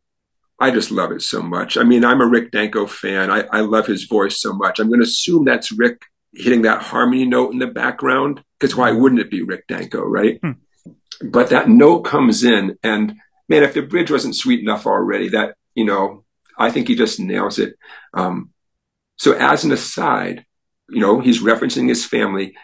[0.59, 1.75] I just love it so much.
[1.75, 3.31] I mean, I'm a Rick Danko fan.
[3.31, 4.77] I, I love his voice so much.
[4.77, 6.03] I'm going to assume that's Rick
[6.35, 10.39] hitting that harmony note in the background because why wouldn't it be Rick Danko, right?
[10.39, 10.51] Hmm.
[11.23, 13.15] But that note comes in, and
[13.49, 16.23] man, if the bridge wasn't sweet enough already, that you know,
[16.57, 17.75] I think he just nails it.
[18.13, 18.51] Um,
[19.17, 20.45] so, as an aside,
[20.89, 22.55] you know, he's referencing his family.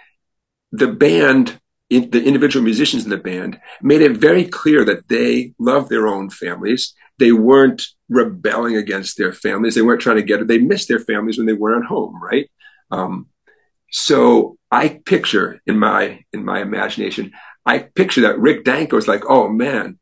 [0.72, 5.90] The band, the individual musicians in the band, made it very clear that they love
[5.90, 6.94] their own families.
[7.20, 9.76] They weren't rebelling against their families.
[9.76, 10.48] They weren't trying to get it.
[10.48, 12.50] They missed their families when they weren't home, right?
[12.90, 13.28] Um,
[13.92, 17.34] so I picture in my in my imagination,
[17.66, 20.00] I picture that Rick Danko is like, oh man,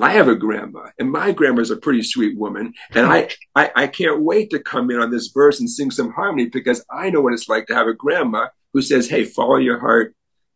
[0.00, 3.86] I have a grandma, and my grandma's a pretty sweet woman, and I, I, I
[3.86, 7.20] can't wait to come in on this verse and sing some harmony because I know
[7.20, 10.14] what it's like to have a grandma who says, "Hey, follow your heart,"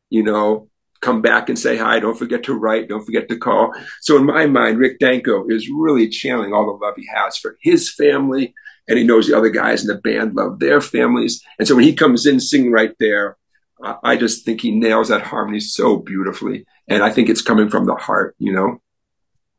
[0.08, 0.68] you know,
[1.00, 1.98] come back and say hi.
[1.98, 2.88] Don't forget to write.
[2.88, 3.72] Don't forget to call.
[4.00, 7.56] So in my mind, Rick Danko is really channeling all the love he has for
[7.60, 8.54] his family,
[8.88, 11.42] and he knows the other guys in the band love their families.
[11.58, 13.36] And so when he comes in singing right there,
[13.82, 16.66] I just think he nails that harmony so beautifully.
[16.88, 18.82] And I think it's coming from the heart, you know?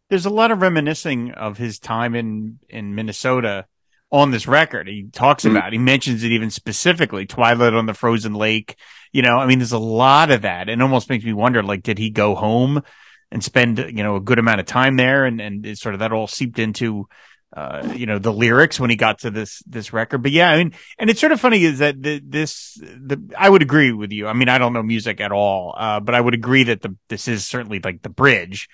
[0.09, 3.65] There's a lot of reminiscing of his time in, in Minnesota
[4.11, 4.87] on this record.
[4.87, 5.55] He talks mm-hmm.
[5.55, 8.75] about, he mentions it even specifically, Twilight on the Frozen Lake.
[9.13, 10.69] You know, I mean, there's a lot of that.
[10.69, 12.83] And almost makes me wonder, like, did he go home
[13.31, 15.25] and spend, you know, a good amount of time there?
[15.25, 17.07] And, and sort of that all seeped into
[17.55, 20.19] uh, you know, the lyrics when he got to this, this record.
[20.23, 23.49] But yeah, I mean, and it's sort of funny is that the, this, the, I
[23.49, 24.27] would agree with you.
[24.27, 26.95] I mean, I don't know music at all, uh, but I would agree that the,
[27.09, 28.69] this is certainly like the bridge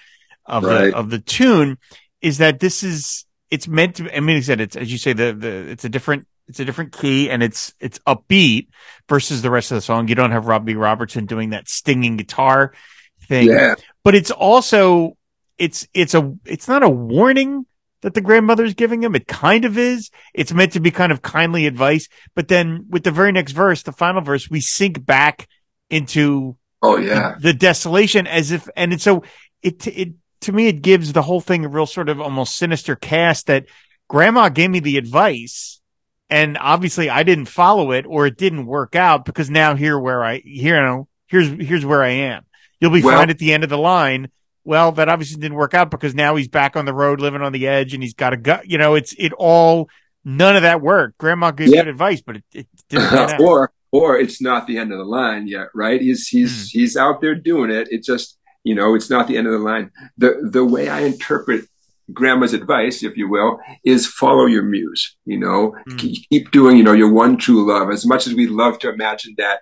[0.45, 0.91] of right.
[0.91, 1.77] the, of the tune
[2.21, 5.33] is that this is, it's meant to, I mean, said, it's, as you say, the,
[5.33, 8.67] the, it's a different, it's a different key and it's, it's upbeat
[9.09, 10.07] versus the rest of the song.
[10.07, 12.73] You don't have Robbie Robertson doing that stinging guitar
[13.23, 13.75] thing, yeah.
[14.03, 15.17] but it's also,
[15.57, 17.65] it's, it's a, it's not a warning
[18.01, 19.15] that the grandmother's giving him.
[19.15, 20.12] It kind of is.
[20.33, 22.07] It's meant to be kind of kindly advice.
[22.36, 25.47] But then with the very next verse, the final verse, we sink back
[25.89, 29.23] into oh yeah the, the desolation as if and it's so
[29.63, 30.10] it it
[30.41, 33.65] to me it gives the whole thing a real sort of almost sinister cast that
[34.10, 35.79] grandma gave me the advice
[36.29, 40.23] and obviously I didn't follow it or it didn't work out because now here where
[40.23, 42.45] I here you know here's here's where I am.
[42.79, 44.29] You'll be well, fine at the end of the line
[44.67, 47.53] well, that obviously didn't work out because now he's back on the road living on
[47.53, 48.69] the edge and he's got a gut.
[48.69, 49.89] You know, it's it all
[50.25, 51.17] none of that worked.
[51.17, 51.84] Grandma gave yeah.
[51.84, 53.39] good advice, but it, it didn't.
[53.39, 56.01] or or it's not the end of the line yet, right?
[56.01, 56.71] He's he's mm.
[56.71, 57.88] he's out there doing it.
[57.91, 59.89] It just you know it's not the end of the line.
[60.17, 61.65] The the way I interpret
[62.12, 65.15] grandma's advice, if you will, is follow your muse.
[65.23, 65.97] You know, mm.
[65.97, 67.89] keep, keep doing you know your one true love.
[67.89, 69.62] As much as we love to imagine that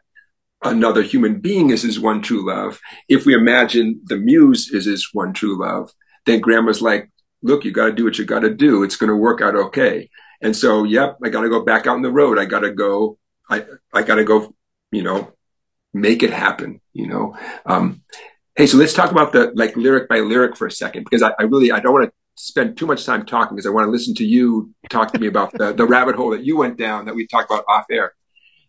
[0.66, 2.80] another human being is his one true love.
[3.08, 5.92] If we imagine the muse is his one true love,
[6.26, 7.10] then grandma's like,
[7.42, 8.84] look, you got to do what you got to do.
[8.84, 10.10] It's going to work out okay.
[10.42, 12.40] And so, yep, I got to go back out on the road.
[12.40, 13.18] I got to go,
[13.50, 14.54] I, I got to go,
[14.92, 15.32] you know,
[15.94, 17.38] make it happen, you know.
[17.66, 18.02] Um,
[18.56, 21.32] hey, so let's talk about the like lyric by lyric for a second, because I,
[21.40, 23.92] I really, I don't want to spend too much time talking because I want to
[23.92, 27.06] listen to you talk to me about the, the rabbit hole that you went down
[27.06, 28.14] that we talked about off air.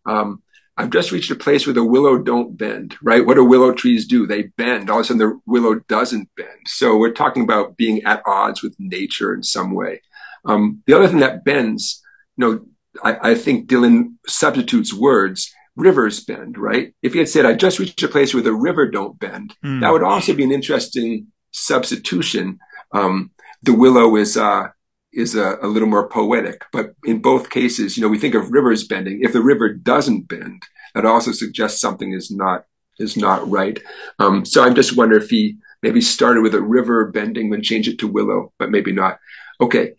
[0.05, 0.43] Um,
[0.79, 3.25] I've just reached a place where the willow don't bend, right?
[3.25, 4.27] What do willow trees do?
[4.27, 4.91] They bend.
[4.91, 6.67] All of a sudden the willow doesn't bend.
[6.67, 10.03] So we're talking about being at odds with nature in some way.
[10.45, 12.03] Um, the other thing that bends,
[12.37, 12.67] you know,
[13.03, 15.53] I, I, think Dylan substitutes words.
[15.77, 16.95] Rivers bend, right?
[17.03, 19.81] If he had said, I just reached a place where the river don't bend, mm.
[19.81, 22.59] that would also be an interesting substitution.
[22.93, 23.31] Um,
[23.63, 24.69] the willow is, uh,
[25.17, 26.63] is a, a, little more poetic.
[26.73, 29.23] But in both cases, you know, we think of rivers bending.
[29.23, 30.63] If the river doesn't bend,
[30.95, 32.67] that also suggests something is not
[32.99, 33.79] is not right.
[34.19, 37.89] Um, so I'm just wonder if he maybe started with a river bending, then changed
[37.89, 39.19] it to willow, but maybe not.
[39.61, 39.95] Okay,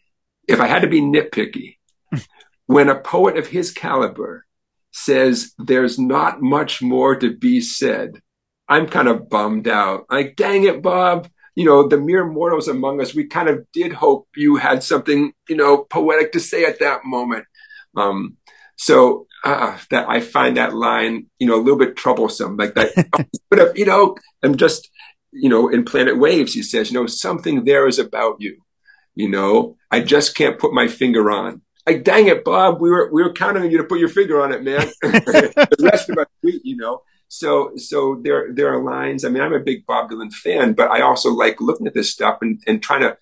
[0.48, 1.78] if I had to be nitpicky,
[2.66, 4.46] when a poet of his caliber
[4.92, 8.22] says there's not much more to be said,
[8.68, 10.06] I'm kind of bummed out.
[10.10, 13.92] Like, dang it, Bob you know, the mere mortals among us, we kind of did
[13.92, 17.46] hope you had something, you know, poetic to say at that moment.
[17.96, 18.38] Um,
[18.76, 22.58] so uh, that I find that line, you know, a little bit troublesome.
[22.58, 22.92] Like that,
[23.50, 24.92] but if, you know, I'm just,
[25.32, 28.62] you know, in Planet Waves, he says, you know, something there is about you.
[29.16, 31.64] You know, I just can't put my finger on.
[31.88, 34.44] Like, dang it, Bob, we were we were counting on you to put your finger
[34.44, 34.92] on it, man.
[35.02, 37.02] the rest of us, you know.
[37.28, 39.26] So, so there, there are lines.
[39.26, 42.12] I mean, I'm a big Bob Dylan fan, but I also like looking at this
[42.12, 43.18] stuff and, and trying to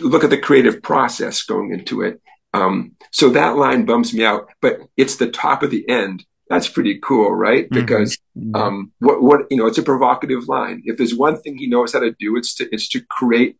[0.00, 2.20] look at the creative process going into it.
[2.52, 6.24] Um, so that line bums me out, but it's the top of the end.
[6.48, 7.66] That's pretty cool, right?
[7.66, 7.80] Mm-hmm.
[7.80, 8.56] Because, mm-hmm.
[8.56, 10.82] um, what, what, you know, it's a provocative line.
[10.84, 13.56] If there's one thing he knows how to do, it's to, it's to create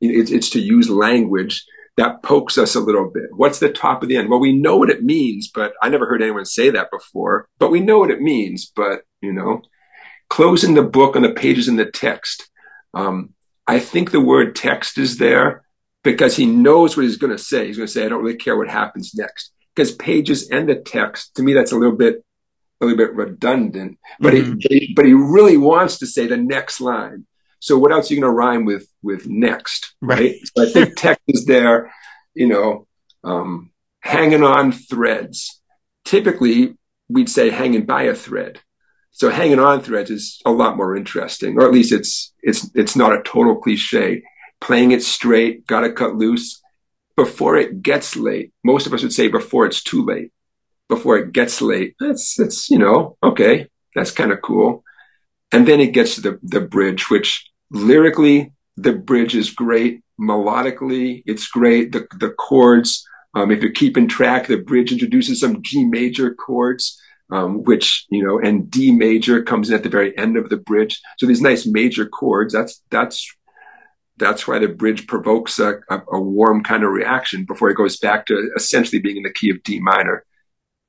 [0.00, 1.64] it's, it's to use language
[2.00, 3.26] that pokes us a little bit.
[3.36, 4.30] What's the top of the end?
[4.30, 7.46] Well, we know what it means, but I never heard anyone say that before.
[7.58, 8.72] But we know what it means.
[8.74, 9.60] But you know,
[10.30, 12.48] closing the book on the pages in the text.
[12.94, 13.34] Um,
[13.66, 15.62] I think the word text is there
[16.02, 17.66] because he knows what he's going to say.
[17.66, 20.76] He's going to say, "I don't really care what happens next." Because pages and the
[20.76, 22.24] text, to me, that's a little bit,
[22.80, 23.98] a little bit redundant.
[24.20, 24.54] But mm-hmm.
[24.58, 27.26] he, but he really wants to say the next line.
[27.60, 30.18] So what else are you going to rhyme with with next, right?
[30.18, 30.36] right.
[30.56, 31.92] So I think text is there,
[32.34, 32.86] you know,
[33.22, 35.60] um, hanging on threads.
[36.04, 36.74] Typically,
[37.08, 38.60] we'd say hanging by a thread.
[39.12, 42.96] So hanging on threads is a lot more interesting, or at least it's it's it's
[42.96, 44.22] not a total cliche.
[44.60, 46.60] Playing it straight, got to cut loose
[47.16, 48.52] before it gets late.
[48.62, 50.32] Most of us would say before it's too late.
[50.88, 54.84] Before it gets late, that's that's you know okay, that's kind of cool.
[55.52, 60.02] And then it gets to the the bridge, which lyrically the bridge is great.
[60.18, 61.92] Melodically, it's great.
[61.92, 67.00] The the chords, um, if you're keeping track, the bridge introduces some G major chords
[67.32, 70.56] um, which you know, and D major comes in at the very end of the
[70.56, 71.00] bridge.
[71.18, 72.52] So these nice major chords.
[72.52, 73.28] That's that's
[74.16, 77.96] that's why the bridge provokes a, a, a, warm kind of reaction before it goes
[77.96, 80.26] back to essentially being in the key of D minor.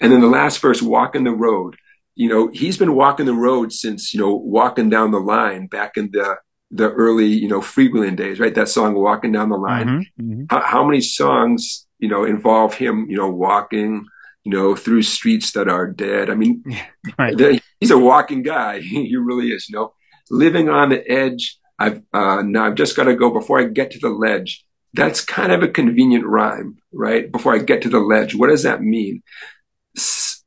[0.02, 1.78] And then the last verse, "Walking the Road."
[2.16, 5.96] You know, he's been walking the road since you know walking down the line back
[5.96, 6.38] in the
[6.72, 8.56] the early you know freewheeling days, right?
[8.56, 10.44] That song "Walking Down the Line." Mm-hmm, mm-hmm.
[10.50, 14.06] How, how many songs you know involve him you know walking
[14.44, 16.30] you know, through streets that are dead.
[16.30, 16.64] I mean,
[17.20, 17.62] right.
[17.80, 18.80] he's a walking guy.
[18.82, 19.94] he really is, you know,
[20.30, 21.58] living on the edge.
[21.78, 24.66] I've, uh, now I've just got to go before I get to the ledge.
[24.94, 27.32] That's kind of a convenient rhyme, right?
[27.32, 28.36] Before I get to the ledge.
[28.36, 29.24] What does that mean?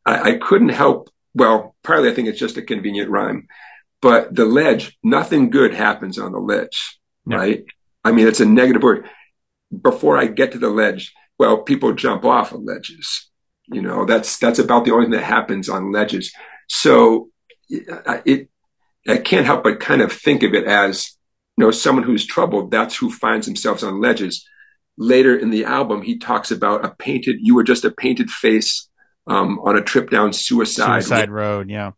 [0.06, 1.10] I, I couldn't help.
[1.34, 3.48] Well, partly I think it's just a convenient rhyme,
[4.04, 7.36] but the ledge, nothing good happens on the ledge, no.
[7.36, 7.64] right?
[8.04, 9.08] I mean, it's a negative word.
[9.82, 13.30] Before I get to the ledge, well, people jump off of ledges
[13.68, 16.32] you know, that's that's about the only thing that happens on ledges.
[16.68, 17.30] So
[17.70, 18.48] it,
[19.08, 21.16] I can't help but kind of think of it as,
[21.56, 22.70] you know, someone who's troubled.
[22.70, 24.46] That's who finds themselves on ledges.
[24.96, 27.38] Later in the album, he talks about a painted.
[27.40, 28.88] You were just a painted face
[29.26, 31.70] um, on a trip down suicide suicide road.
[31.70, 31.92] Yeah.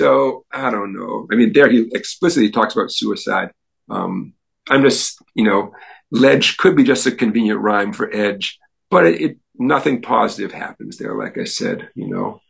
[0.00, 1.26] So I don't know.
[1.30, 3.50] I mean, there he explicitly talks about suicide.
[3.88, 4.34] Um,
[4.68, 5.72] I'm just, you know,
[6.10, 8.58] ledge could be just a convenient rhyme for edge,
[8.90, 12.40] but it, it nothing positive happens there, like I said, you know.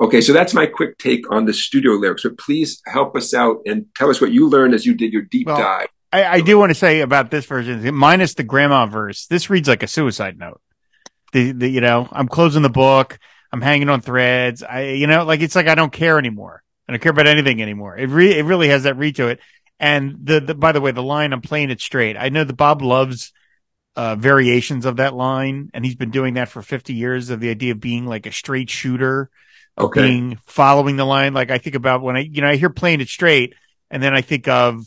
[0.00, 3.58] Okay, so that's my quick take on the studio lyrics, but please help us out
[3.66, 5.88] and tell us what you learned as you did your deep well, dive.
[6.12, 9.68] I, I, do want to say about this version, minus the grandma verse, this reads
[9.68, 10.60] like a suicide note.
[11.32, 13.18] The, the, you know, I'm closing the book.
[13.52, 14.62] I'm hanging on threads.
[14.62, 16.61] I, you know, like it's like I don't care anymore.
[16.88, 17.96] I don't care about anything anymore.
[17.96, 19.40] It re- it really has that read to it.
[19.78, 22.16] And the, the, by the way, the line, I'm playing it straight.
[22.16, 23.32] I know that Bob loves
[23.96, 27.30] uh, variations of that line, and he's been doing that for 50 years.
[27.30, 29.30] Of the idea of being like a straight shooter,
[29.76, 30.02] okay.
[30.02, 31.34] being following the line.
[31.34, 33.54] Like I think about when I, you know, I hear playing it straight,
[33.90, 34.86] and then I think of,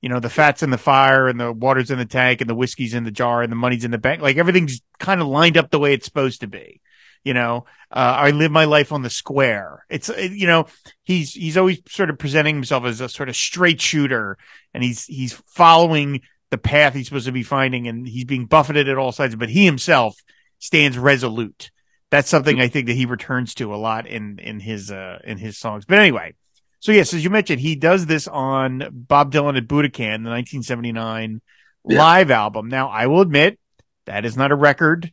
[0.00, 2.54] you know, the fat's in the fire, and the water's in the tank, and the
[2.54, 4.22] whiskey's in the jar, and the money's in the bank.
[4.22, 6.80] Like everything's kind of lined up the way it's supposed to be.
[7.26, 9.84] You know, uh, I live my life on the square.
[9.90, 10.66] It's, you know,
[11.02, 14.38] he's, he's always sort of presenting himself as a sort of straight shooter
[14.72, 16.20] and he's, he's following
[16.50, 19.48] the path he's supposed to be finding and he's being buffeted at all sides, but
[19.48, 20.14] he himself
[20.60, 21.72] stands resolute.
[22.12, 25.36] That's something I think that he returns to a lot in, in his, uh, in
[25.36, 25.84] his songs.
[25.84, 26.36] But anyway,
[26.78, 31.40] so yes, as you mentioned, he does this on Bob Dylan at Budokan, the 1979
[31.88, 31.98] yeah.
[31.98, 32.68] live album.
[32.68, 33.58] Now, I will admit
[34.04, 35.12] that is not a record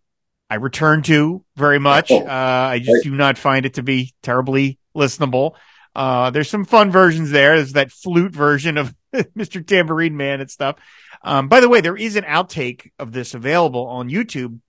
[0.54, 2.12] I return to very much.
[2.12, 2.20] Oh.
[2.20, 5.56] Uh, I just do not find it to be terribly listenable.
[5.96, 7.56] Uh, there's some fun versions there.
[7.56, 9.66] There's that flute version of Mr.
[9.66, 10.76] Tambourine Man and stuff.
[11.24, 14.60] Um, by the way, there is an outtake of this available on YouTube,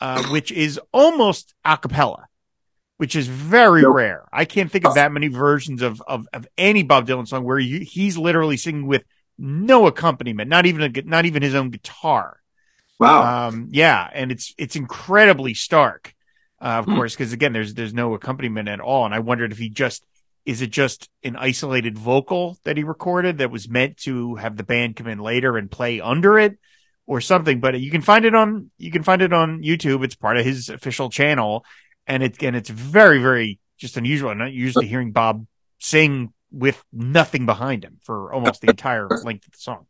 [0.00, 2.24] uh, which is almost a cappella,
[2.96, 3.96] which is very nope.
[3.96, 4.24] rare.
[4.32, 7.58] I can't think of that many versions of, of, of any Bob Dylan song where
[7.58, 9.04] you, he's literally singing with
[9.36, 12.37] no accompaniment, not even a, not even his own guitar.
[12.98, 13.48] Wow.
[13.48, 14.08] Um, yeah.
[14.12, 16.14] And it's, it's incredibly stark.
[16.60, 16.96] Uh, of hmm.
[16.96, 19.04] course, because again, there's, there's no accompaniment at all.
[19.04, 20.04] And I wondered if he just,
[20.44, 24.64] is it just an isolated vocal that he recorded that was meant to have the
[24.64, 26.58] band come in later and play under it
[27.06, 27.60] or something?
[27.60, 30.04] But you can find it on, you can find it on YouTube.
[30.04, 31.64] It's part of his official channel.
[32.06, 34.30] And it, and it's very, very just unusual.
[34.30, 35.46] I'm not used to hearing Bob
[35.78, 39.86] sing with nothing behind him for almost the entire length of the song.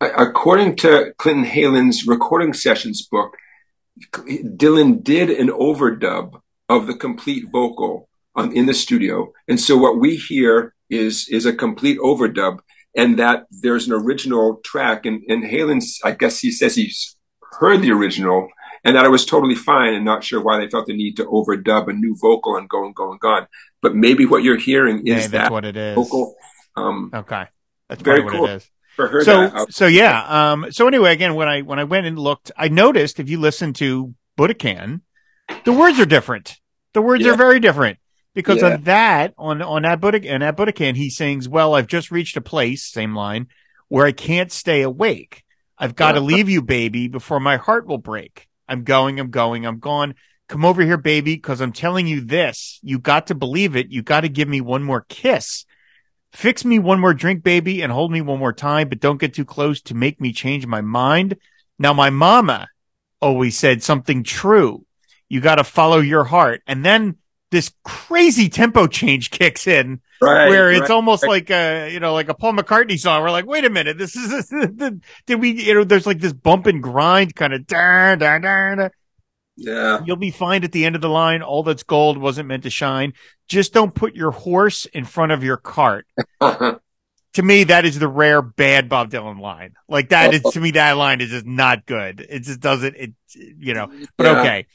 [0.00, 3.36] According to Clinton Heylin's recording sessions book,
[4.14, 9.32] Dylan did an overdub of the complete vocal um, in the studio.
[9.46, 12.60] And so what we hear is is a complete overdub.
[12.96, 15.06] and that there's an original track.
[15.06, 17.16] And, and Heylin's, I guess he says he's
[17.60, 18.48] heard the original
[18.84, 21.24] and that it was totally fine and not sure why they felt the need to
[21.26, 23.46] overdub a new vocal on Going, Going, Gone.
[23.82, 25.94] But maybe what you're hearing is Yeah, that's that what it is.
[25.94, 26.34] vocal.
[26.76, 27.44] Um, Okay.
[27.88, 28.48] That's Very cool.
[28.96, 29.24] What it is.
[29.26, 32.18] for her, so so yeah um so anyway again when i when i went and
[32.18, 35.00] looked i noticed if you listen to budokan
[35.64, 36.58] the words are different.
[36.94, 37.32] The words Yeah.
[37.32, 37.98] are very different.
[38.34, 38.74] Because Yeah.
[38.74, 42.40] on that on on that budokan that budokan he sings well i've just reached a
[42.40, 43.48] place same line
[43.88, 45.42] where i can't stay awake.
[45.76, 48.46] I've got to leave you baby before my heart will break.
[48.68, 50.14] I'm going i'm going i'm gone.
[50.48, 52.78] Come over here baby because i'm telling you this.
[52.82, 53.90] You got to believe it.
[53.90, 55.64] You got to give me one more kiss
[56.32, 59.34] Fix me one more drink, baby, and hold me one more time, but don't get
[59.34, 61.36] too close to make me change my mind.
[61.78, 62.68] Now, my mama
[63.20, 64.84] always said something true.
[65.28, 66.62] You got to follow your heart.
[66.66, 67.16] And then
[67.50, 70.90] this crazy tempo change kicks in right, where it's right.
[70.90, 73.22] almost like a, you know, like a Paul McCartney song.
[73.22, 73.98] We're like, wait a minute.
[73.98, 74.48] This is,
[75.26, 78.74] did we, you know, there's like this bump and grind kind of, da, da, da,
[78.76, 78.88] da.
[79.60, 81.42] Yeah, You'll be fine at the end of the line.
[81.42, 83.12] All that's gold wasn't meant to shine.
[83.46, 86.06] Just don't put your horse in front of your cart.
[86.40, 86.80] to
[87.42, 89.74] me, that is the rare bad Bob Dylan line.
[89.86, 90.50] Like that is oh.
[90.52, 92.26] to me, that line is just not good.
[92.26, 94.40] It just doesn't, it, you know, but Yeah.
[94.40, 94.66] okay.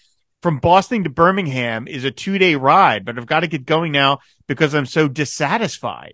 [0.44, 3.92] From Boston to Birmingham is a two day ride, but I've got to get going
[3.92, 6.14] now because I'm so dissatisfied.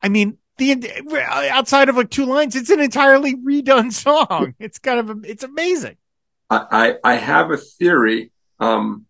[0.00, 0.94] I mean, the
[1.50, 4.54] outside of like two lines, it's an entirely redone song.
[4.60, 5.96] It's kind of, it's amazing.
[6.70, 8.32] I, I have a theory.
[8.60, 9.06] Um,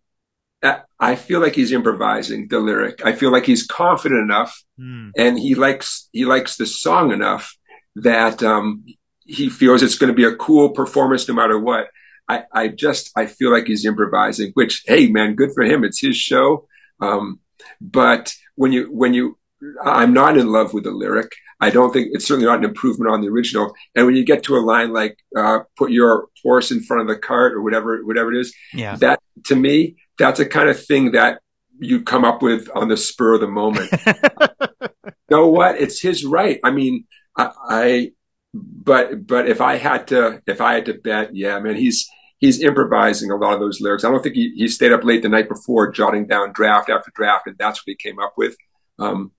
[0.99, 3.05] I feel like he's improvising the lyric.
[3.05, 5.09] I feel like he's confident enough, Hmm.
[5.17, 7.53] and he likes he likes the song enough
[7.97, 8.85] that um,
[9.25, 11.87] he feels it's going to be a cool performance no matter what.
[12.29, 15.83] I, I just I feel like he's improvising, which hey man, good for him.
[15.83, 16.67] It's his show.
[17.01, 17.39] Um,
[17.81, 19.37] but when you when you
[19.83, 21.31] I'm not in love with the lyric.
[21.61, 23.73] I don't think it's certainly not an improvement on the original.
[23.95, 27.07] And when you get to a line like uh, "put your horse in front of
[27.07, 28.95] the cart" or whatever whatever it is, Yeah.
[28.97, 31.39] that to me that's a kind of thing that
[31.79, 33.89] you come up with on the spur of the moment.
[34.05, 35.79] you know what?
[35.79, 36.59] It's his right.
[36.63, 37.05] I mean,
[37.37, 38.11] I, I
[38.53, 42.07] but but if I had to if I had to bet, yeah, man, he's
[42.39, 44.03] he's improvising a lot of those lyrics.
[44.03, 47.11] I don't think he, he stayed up late the night before jotting down draft after
[47.15, 48.55] draft, and that's what he came up with.
[48.99, 49.31] Um,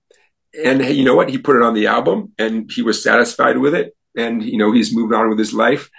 [0.63, 1.31] and you know what?
[1.31, 4.73] He put it on the album, and he was satisfied with it, and you know
[4.73, 5.91] he's moved on with his life.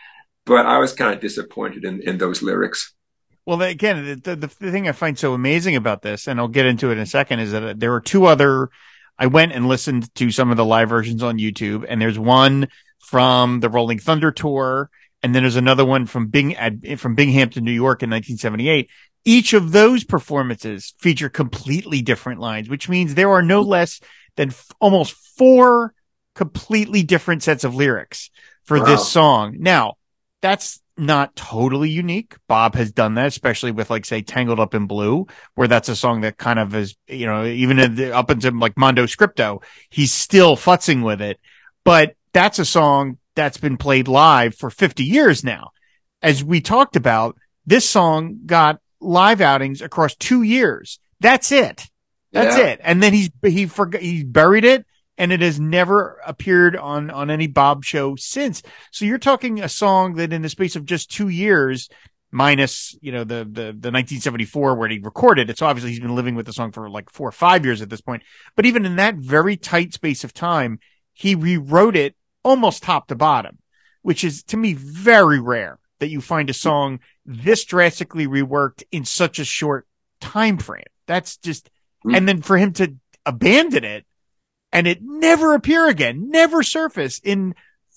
[0.46, 2.94] But I was kind of disappointed in, in those lyrics.
[3.46, 6.66] Well, again, the, the, the thing I find so amazing about this, and I'll get
[6.66, 8.70] into it in a second, is that uh, there are two other.
[9.18, 12.68] I went and listened to some of the live versions on YouTube, and there's one
[13.00, 14.90] from the Rolling Thunder tour,
[15.22, 16.56] and then there's another one from Bing
[16.98, 18.90] from Binghamton, New York, in 1978.
[19.28, 24.00] Each of those performances feature completely different lines, which means there are no less
[24.36, 25.94] than f- almost four
[26.34, 28.30] completely different sets of lyrics
[28.64, 28.86] for Wow.
[28.86, 29.56] this song.
[29.60, 29.94] Now,
[30.42, 32.36] that's not totally unique.
[32.48, 35.96] Bob has done that, especially with like say Tangled Up in Blue, where that's a
[35.96, 39.62] song that kind of is, you know, even in the, up into like Mondo Scripto,
[39.90, 41.40] he's still futzing with it.
[41.84, 45.72] But that's a song that's been played live for 50 years now.
[46.22, 51.00] As we talked about, this song got live outings across two years.
[51.20, 51.84] That's it.
[52.36, 52.66] That's Yeah.
[52.66, 52.82] it.
[52.84, 54.86] And then he's, he forgot, he buried it
[55.18, 58.62] and it has never appeared on, on any Bob show since.
[58.92, 61.90] So you're talking a song that in the space of just two years,
[62.32, 65.58] minus, you know, the, the, the 1974 where he recorded it.
[65.58, 67.90] So obviously he's been living with the song for like four or five years at
[67.90, 68.24] this point.
[68.58, 70.80] But even in that very tight space of time,
[71.14, 73.60] he rewrote it almost top to bottom,
[74.02, 79.06] which is to me very rare that you find a song this drastically reworked in
[79.06, 79.88] such a short
[80.20, 80.84] time frame.
[81.08, 81.70] That's just,
[82.06, 82.18] Mm.
[82.18, 82.96] and then for him to
[83.26, 84.06] abandon it
[84.72, 87.56] and it never appear again, never surface in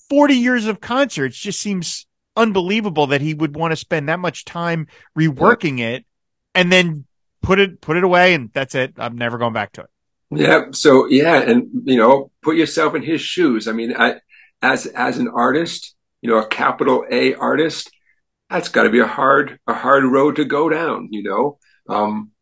[0.08, 2.06] 40 years of concerts just seems
[2.36, 4.86] unbelievable that he would want to spend that much time
[5.18, 6.06] reworking it
[6.54, 7.04] and then
[7.42, 8.32] put it, put it away.
[8.32, 8.94] And that's it.
[8.96, 9.90] I'm never going back to it.
[10.30, 10.66] Yeah.
[10.72, 13.66] So yeah, and you know, put yourself in his shoes.
[13.66, 14.16] I mean, I,
[14.60, 17.90] as as an artist, you know, a capital A artist,
[18.50, 21.08] that's got to be a hard a hard road to go down.
[21.12, 22.32] You know, um,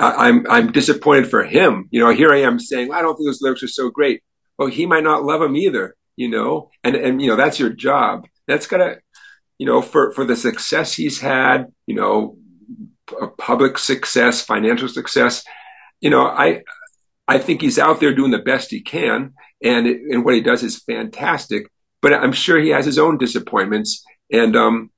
[0.00, 1.88] I, I'm I'm disappointed for him.
[1.90, 4.22] You know, here I am saying, well, I don't think those lyrics are so great.
[4.58, 5.96] Well, he might not love them either.
[6.16, 8.26] You know, and and you know that's your job.
[8.46, 8.98] That's gotta,
[9.58, 11.66] you know, for for the success he's had.
[11.86, 12.36] You know,
[13.38, 15.44] public success, financial success
[16.02, 16.62] you know, I
[17.26, 19.32] I think he's out there doing the best he can,
[19.62, 21.68] and it, and what he does is fantastic.
[22.02, 24.90] But I'm sure he has his own disappointments, and um,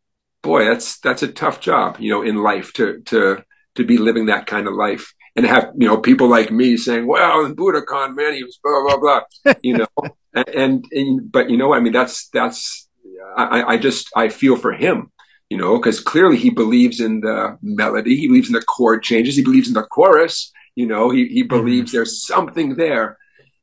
[0.42, 3.44] boy, that's that's a tough job, you know, in life to to
[3.76, 5.12] to be living that kind of life.
[5.36, 8.82] and have you know people like me saying, "Well, in Budokan, man, he was blah
[8.86, 9.86] blah blah," you know,
[10.34, 12.88] and, and, and but you know, I mean, that's that's
[13.36, 15.10] I, I just I feel for him,
[15.50, 19.36] you know, because clearly he believes in the melody, he believes in the chord changes,
[19.36, 21.96] he believes in the chorus, you know, he he believes mm-hmm.
[21.96, 23.18] there's something there,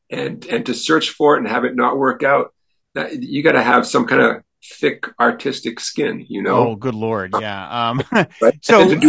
[0.10, 2.54] and and to search for it and have it not work out,
[2.96, 6.70] that, you got to have some kind of thick artistic skin, you know.
[6.70, 7.90] Oh, good lord, yeah.
[7.90, 8.04] Um,
[8.62, 9.00] so.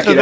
[0.00, 0.14] So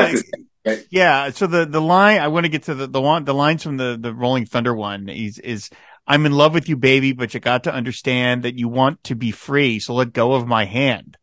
[0.65, 0.87] Right.
[0.91, 1.31] Yeah.
[1.31, 3.77] So the, the line, I want to get to the, the one, the lines from
[3.77, 5.71] the, the Rolling Thunder one is, is,
[6.07, 9.15] I'm in love with you, baby, but you got to understand that you want to
[9.15, 9.79] be free.
[9.79, 11.17] So let go of my hand.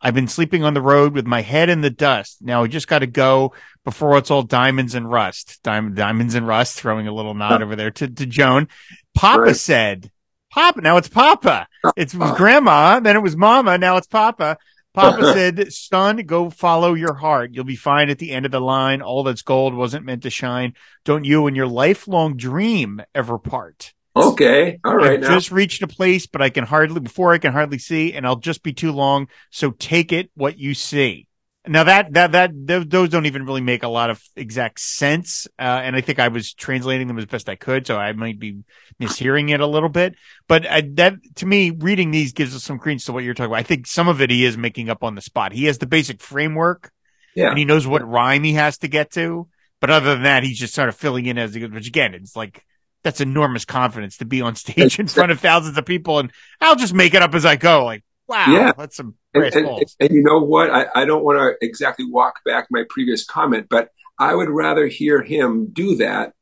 [0.00, 2.38] I've been sleeping on the road with my head in the dust.
[2.42, 5.60] Now I just got to go before it's all diamonds and rust.
[5.62, 8.68] Diamond, diamonds and rust, throwing a little nod over there to, to Joan.
[9.14, 9.56] Papa right.
[9.56, 10.10] said,
[10.50, 11.68] Papa, now it's Papa.
[11.96, 14.58] It was grandma, then it was mama, now it's Papa.
[14.94, 17.50] Papa said, son, go follow your heart.
[17.52, 19.02] You'll be fine at the end of the line.
[19.02, 20.74] All that's gold wasn't meant to shine.
[21.04, 23.94] Don't you and your lifelong dream ever part.
[24.14, 24.78] Okay.
[24.84, 25.12] All right.
[25.12, 25.34] I've now.
[25.34, 28.36] just reached a place, but I can hardly, before I can hardly see, and I'll
[28.36, 29.28] just be too long.
[29.50, 31.26] So take it what you see.
[31.66, 35.46] Now that, that, that, those don't even really make a lot of exact sense.
[35.58, 37.86] Uh, and I think I was translating them as best I could.
[37.86, 38.64] So I might be
[39.00, 40.16] mishearing it a little bit,
[40.48, 43.50] but I, that to me, reading these gives us some credence to what you're talking
[43.50, 43.60] about.
[43.60, 45.52] I think some of it he is making up on the spot.
[45.52, 46.90] He has the basic framework
[47.34, 47.50] yeah.
[47.50, 49.48] and he knows what rhyme he has to get to.
[49.80, 52.14] But other than that, he's just sort of filling in as he goes, which again,
[52.14, 52.64] it's like,
[53.04, 56.76] that's enormous confidence to be on stage in front of thousands of people and I'll
[56.76, 57.84] just make it up as I go.
[57.84, 58.72] Like, wow, yeah.
[58.76, 60.70] that's some and, and, and, you know what?
[60.70, 64.86] I, I don't want to exactly walk back my previous comment, but I would rather
[64.86, 66.34] hear him do that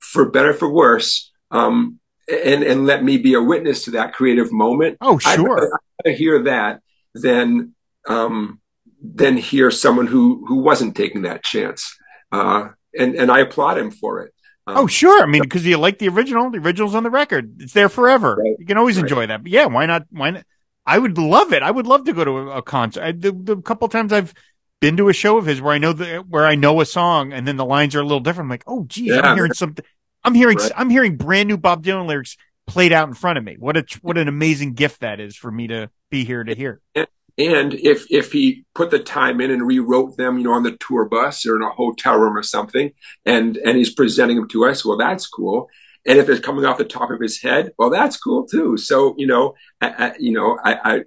[0.00, 1.30] for better for worse.
[1.50, 4.96] Um, and, and let me be a witness to that creative moment.
[5.00, 5.32] Oh, sure.
[5.32, 6.80] I'd rather, I'd rather hear that
[7.14, 7.74] than,
[8.08, 8.60] um,
[9.02, 11.94] than hear someone who, who wasn't taking that chance.
[12.32, 14.32] Uh, and, and I applaud him for it.
[14.66, 15.22] Um, oh, sure.
[15.22, 17.60] I mean, because you like the original, the original's on the record.
[17.60, 18.36] It's there forever.
[18.36, 19.02] Right, you can always right.
[19.02, 19.42] enjoy that.
[19.42, 20.06] But yeah, why not?
[20.10, 20.46] Why not?
[20.86, 21.62] I would love it.
[21.62, 23.02] I would love to go to a, a concert.
[23.02, 24.34] I, the, the couple times I've
[24.80, 27.32] been to a show of his where I know the where I know a song
[27.32, 28.46] and then the lines are a little different.
[28.46, 29.20] I'm like, oh, geez, yeah.
[29.20, 29.84] I'm hearing something.
[30.22, 30.72] I'm hearing right.
[30.76, 33.56] I'm hearing brand new Bob Dylan lyrics played out in front of me.
[33.58, 36.80] What a what an amazing gift that is for me to be here to hear.
[36.94, 37.06] And,
[37.36, 40.76] and if if he put the time in and rewrote them, you know, on the
[40.76, 42.92] tour bus or in a hotel room or something,
[43.24, 45.68] and and he's presenting them to us, well, that's cool.
[46.06, 48.76] And if it's coming off the top of his head, well, that's cool too.
[48.76, 51.04] So, you know, I, I you know, I,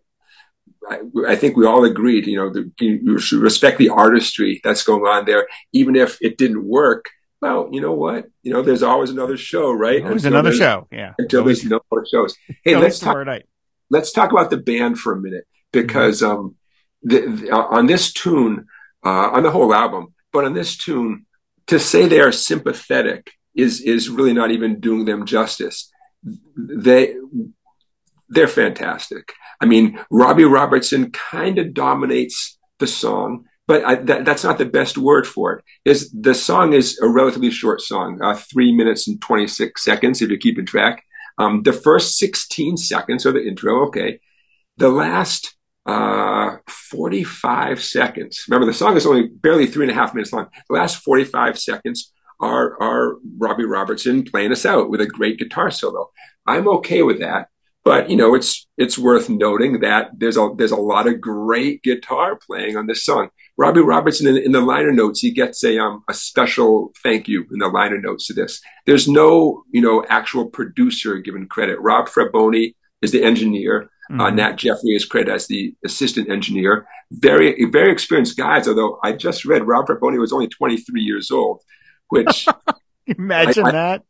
[0.90, 4.84] I, I, think we all agreed, you know, the, you should respect the artistry that's
[4.84, 7.06] going on there, even if it didn't work.
[7.42, 8.28] Well, you know what?
[8.42, 10.04] You know, there's always another show, right?
[10.04, 11.14] There's another show, yeah.
[11.20, 12.36] Until there's no more shows.
[12.64, 13.28] Hey, let's talk.
[13.90, 16.40] Let's talk about the band for a minute because mm-hmm.
[16.40, 16.56] um,
[17.04, 18.66] the, the, on this tune,
[19.06, 21.26] uh, on the whole album, but on this tune,
[21.68, 25.92] to say they are sympathetic is is really not even doing them justice.
[26.56, 27.16] They
[28.30, 29.34] they're fantastic.
[29.60, 34.66] I mean, Robbie Robertson kind of dominates the song, but I, that, that's not the
[34.66, 35.66] best word for it.
[35.86, 40.22] Is the song is a relatively short song, uh, three minutes and twenty six seconds
[40.22, 41.04] if you're keeping track.
[41.40, 44.20] Um, the first sixteen seconds are the intro, okay.
[44.78, 45.56] The last
[45.88, 48.44] uh, 45 seconds.
[48.50, 50.48] Remember, the song is only barely three and a half minutes long.
[50.70, 55.72] The last 45 seconds are, are Robbie Robertson playing us out with a great guitar
[55.72, 56.12] solo.
[56.46, 57.50] I'm okay with that.
[57.88, 61.84] But you know, it's it's worth noting that there's a there's a lot of great
[61.84, 63.30] guitar playing on this song.
[63.58, 67.46] Robbie Robertson in, in the liner notes, he gets a um a special thank you
[67.50, 68.62] in the liner notes to this.
[68.86, 71.80] There's no you know actual producer given credit.
[71.80, 73.90] Rob Fraboni is the engineer.
[74.10, 74.22] Uh, mm-hmm.
[74.22, 76.86] Uh, Nat Jeffrey is credited as the assistant engineer.
[77.12, 78.68] Very very experienced guys.
[78.68, 81.62] Although I just read Rob Fraboni was only 23 years old
[82.10, 82.48] which
[83.08, 84.04] imagine I, that.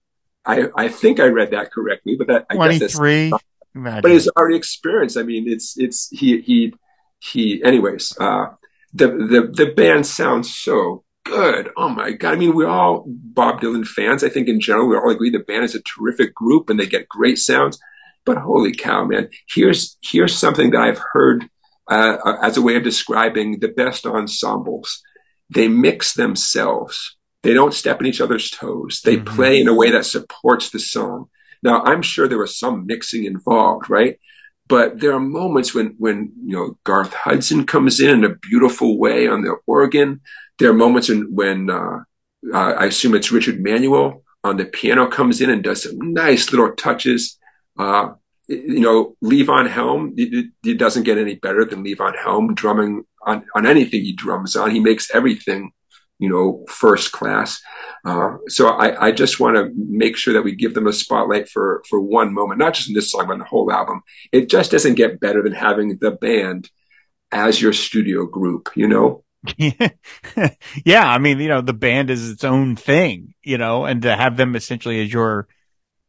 [0.46, 3.30] I, I think I read that correctly, but that I 23.
[3.30, 3.42] guess
[3.76, 5.18] that's, but it's already experience.
[5.18, 6.74] I mean, it's it's he he
[7.20, 7.62] he.
[7.64, 8.48] Anyways, uh,
[8.94, 11.70] the the the band sounds so good.
[11.78, 12.34] Oh my god!
[12.34, 14.24] I mean, we're all Bob Dylan fans.
[14.24, 16.88] I think in general we all agree the band is a terrific group and they
[16.88, 17.78] get great sounds.
[18.26, 19.30] But holy cow, man!
[19.50, 21.50] Here's here's something that I've heard
[21.90, 25.02] uh, as a way of describing the best ensembles.
[25.50, 27.17] They mix themselves
[27.48, 29.00] they don't step in each other's toes.
[29.06, 29.36] They mm-hmm.
[29.36, 31.30] play in a way that supports the song.
[31.64, 34.20] Now, I'm sure there was some mixing involved, right?
[34.68, 39.00] But there are moments when, when, you know, Garth Hudson comes in in a beautiful
[39.00, 40.20] way on the organ.
[40.60, 42.00] There are moments when, when, uh,
[42.54, 46.52] uh, I assume it's Richard Manuel on the piano comes in and does some nice
[46.52, 47.40] little touches.
[47.80, 48.10] Uh,
[48.50, 53.46] you know, Levon Helm, it, it, doesn't get any better than Levon Helm drumming on,
[53.56, 54.72] on anything he drums on.
[54.72, 55.72] He makes everything
[56.20, 57.62] you know, first class.
[58.04, 61.50] Uh, so I, I just want to make sure that we give them a spotlight
[61.50, 64.02] for for one moment, not just in this song, but in the whole album.
[64.32, 66.70] It just doesn't get better than having the band
[67.32, 69.24] as your studio group, you know.
[70.86, 74.16] yeah, I mean, you know, the band is its own thing, you know, and to
[74.16, 75.48] have them essentially as your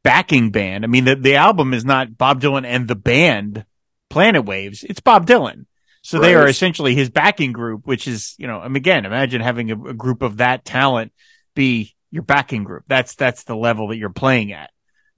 [0.03, 0.85] backing band.
[0.85, 3.65] I mean, the, the album is not Bob Dylan and the band
[4.09, 4.85] Planet Waves.
[4.85, 5.67] It's Bob Dylan.
[6.09, 6.29] So right.
[6.29, 9.71] they are essentially his backing group, which is, you know, I mean, again, imagine having
[9.71, 11.13] a, a, group of that talent
[11.55, 12.85] be your backing group.
[12.89, 14.71] That's, that's the level that you're playing at.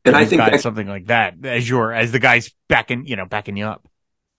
[0.05, 3.57] And I think something like that as your, as the guys backing, you know, backing
[3.57, 3.87] you up.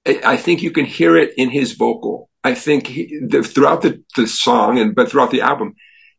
[0.05, 2.29] I think you can hear it in his vocal.
[2.43, 5.75] I think he, the, throughout the, the song and, but throughout the album,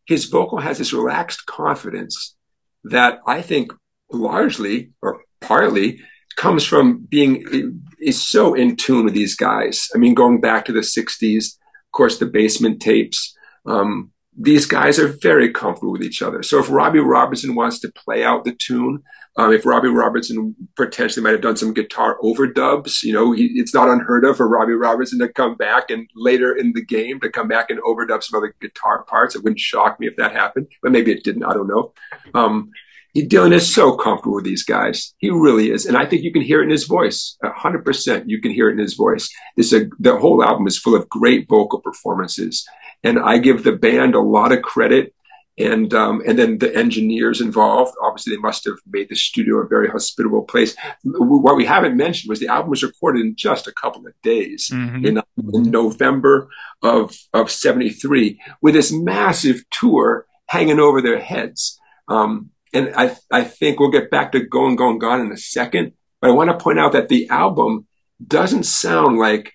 [0.06, 2.36] his vocal has this relaxed confidence
[2.84, 3.70] that I think
[4.10, 6.00] largely or partly
[6.36, 9.88] comes from being is so in tune with these guys.
[9.94, 13.36] I mean, going back to the '60s, of course, the basement tapes.
[13.66, 16.42] Um, these guys are very comfortable with each other.
[16.42, 19.02] So if Robbie Robertson wants to play out the tune,
[19.36, 23.72] um, if Robbie Robertson potentially might have done some guitar overdubs, you know, he, it's
[23.72, 27.30] not unheard of for Robbie Robertson to come back and later in the game to
[27.30, 29.34] come back and overdub some other guitar parts.
[29.34, 31.44] It wouldn't shock me if that happened, but maybe it didn't.
[31.44, 31.92] I don't know.
[32.34, 32.70] Um,
[33.14, 35.14] Dylan is so comfortable with these guys.
[35.18, 35.84] He really is.
[35.84, 37.36] And I think you can hear it in his voice.
[37.42, 38.28] A hundred percent.
[38.28, 39.28] You can hear it in his voice.
[39.56, 42.66] This, a, the whole album is full of great vocal performances.
[43.04, 45.14] And I give the band a lot of credit.
[45.58, 49.68] And, um, and then the engineers involved, obviously they must have made the studio a
[49.68, 50.74] very hospitable place.
[51.04, 54.70] What we haven't mentioned was the album was recorded in just a couple of days
[54.72, 55.04] mm-hmm.
[55.04, 56.48] in, in November
[56.80, 61.78] of, of 73 with this massive tour hanging over their heads.
[62.08, 65.92] Um, and I, I think we'll get back to Going, Going, Gone in a second.
[66.20, 67.86] But I want to point out that the album
[68.24, 69.52] doesn't sound like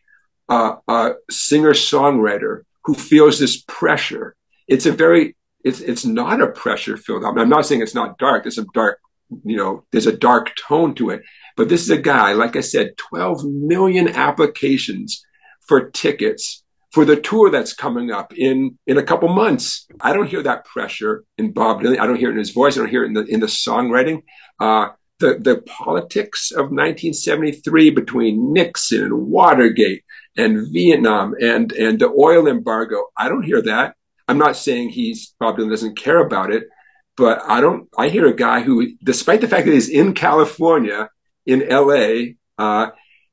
[0.49, 4.36] a, a singer songwriter who feels this pressure.
[4.68, 7.39] It's a very, it's, it's not a pressure filled album.
[7.39, 8.43] I'm not saying it's not dark.
[8.43, 8.99] There's some dark,
[9.43, 11.22] you know, there's a dark tone to it.
[11.55, 15.26] But this is a guy, like I said, 12 million applications
[15.68, 16.63] for tickets
[16.98, 19.86] for the tour that's coming up in in a couple months.
[20.02, 22.00] I don't hear that pressure in Bob Dylan.
[22.00, 22.76] I don't hear it in his voice.
[22.76, 24.24] I don't hear it in the in the songwriting.
[24.60, 24.88] Uh,
[25.20, 32.48] the the politics of 1973 between Nixon and Watergate and Vietnam and and the oil
[32.48, 33.04] embargo.
[33.16, 33.95] I don't hear that.
[34.28, 36.64] I'm not saying he's Bob Dylan doesn't care about it,
[37.16, 37.89] but I don't.
[37.95, 41.12] I hear a guy who, despite the fact that he's in California,
[41.45, 42.88] in L.A., uh,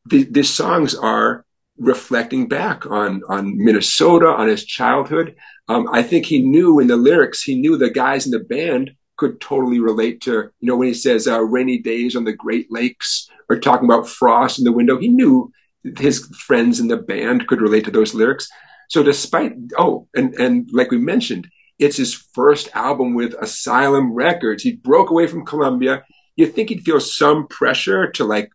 [0.05, 1.47] the, the songs are
[1.79, 5.35] reflecting back on on Minnesota, on his childhood.
[5.68, 8.93] Um, I think he knew in the lyrics, he knew the guys in the band
[9.16, 12.66] could totally relate to, you know, when he says uh, rainy days on the Great
[12.70, 15.53] Lakes or talking about frost in the window, he knew
[15.99, 18.49] his friends in the band could relate to those lyrics.
[18.89, 21.49] So despite, oh, and, and like we mentioned,
[21.79, 24.62] it's his first album with Asylum Records.
[24.62, 26.05] He broke away from Columbia.
[26.37, 28.51] You think he'd feel some pressure to like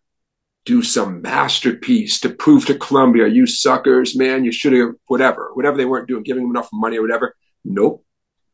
[0.65, 5.77] do some masterpiece to prove to Columbia, you suckers, man, you should have, whatever, whatever
[5.77, 7.35] they weren't doing, giving him enough money or whatever.
[7.63, 8.05] Nope.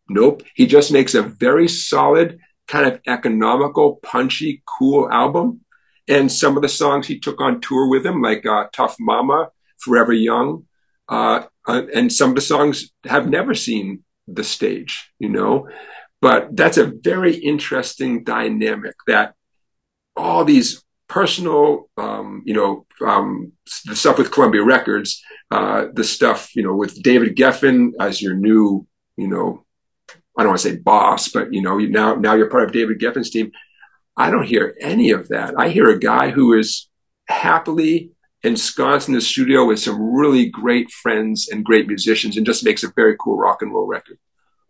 [0.07, 0.43] Nope.
[0.53, 5.61] He just makes a very solid, kind of economical, punchy, cool album.
[6.07, 9.49] And some of the songs he took on tour with him, like uh, Tough Mama,
[9.79, 10.65] Forever Young,
[11.09, 15.67] uh, uh and some of the songs have never seen the stage, you know.
[16.21, 19.33] But that's a very interesting dynamic that
[20.15, 23.51] all these personal, um, you know, um,
[23.85, 28.33] the stuff with Columbia Records, uh, the stuff, you know, with David Geffen as your
[28.33, 28.87] new,
[29.17, 29.65] you know,
[30.37, 32.99] I don't want to say boss, but you know, now now you're part of David
[32.99, 33.51] Geffen's team.
[34.17, 35.53] I don't hear any of that.
[35.57, 36.89] I hear a guy who is
[37.27, 38.11] happily
[38.43, 42.83] ensconced in the studio with some really great friends and great musicians, and just makes
[42.83, 44.17] a very cool rock and roll record.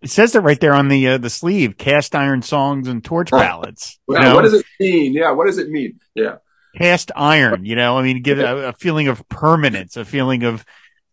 [0.06, 3.32] It says it right there on the uh, the sleeve: cast iron songs and torch
[3.32, 4.00] ballads.
[4.06, 4.36] well, you know?
[4.36, 5.14] What does it mean?
[5.14, 6.00] Yeah, what does it mean?
[6.14, 6.36] Yeah,
[6.78, 7.66] cast iron.
[7.66, 10.64] You know, I mean, give a, a feeling of permanence, a feeling of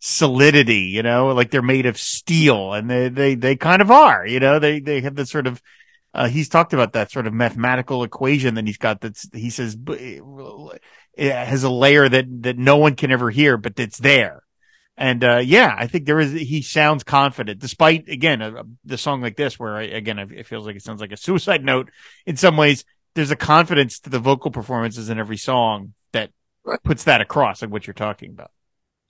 [0.01, 0.91] solidity.
[0.91, 4.27] You know, like they're made of steel, and they they they kind of are.
[4.27, 5.63] You know, they they have this sort of.
[6.13, 9.01] Uh, he's talked about that sort of mathematical equation that he's got.
[9.01, 13.81] That's he says it has a layer that that no one can ever hear, but
[13.81, 14.43] it's there
[14.97, 16.33] and uh, yeah, I think there is.
[16.33, 20.47] He sounds confident, despite again a, a, the song like this, where I, again it
[20.47, 21.91] feels like it sounds like a suicide note
[22.27, 22.85] in some ways.
[23.15, 26.31] There's a confidence to the vocal performances in every song that
[26.65, 26.83] right.
[26.83, 28.51] puts that across, like what you're talking about.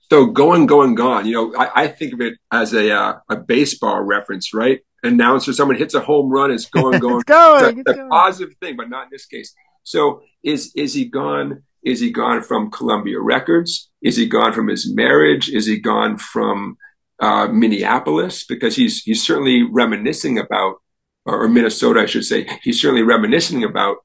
[0.09, 1.25] So going, going, gone.
[1.25, 4.81] You know, I, I think of it as a uh, a baseball reference, right?
[5.03, 7.15] Announcer, someone hits a home run, it's going, going.
[7.15, 7.79] it's going.
[7.79, 9.53] It's, a, it's a positive thing, but not in this case.
[9.83, 11.63] So is is he gone?
[11.83, 13.89] Is he gone from Columbia Records?
[14.01, 15.49] Is he gone from his marriage?
[15.49, 16.77] Is he gone from
[17.19, 20.81] uh, Minneapolis because he's he's certainly reminiscing about,
[21.25, 22.47] or Minnesota, I should say.
[22.63, 23.97] He's certainly reminiscing about,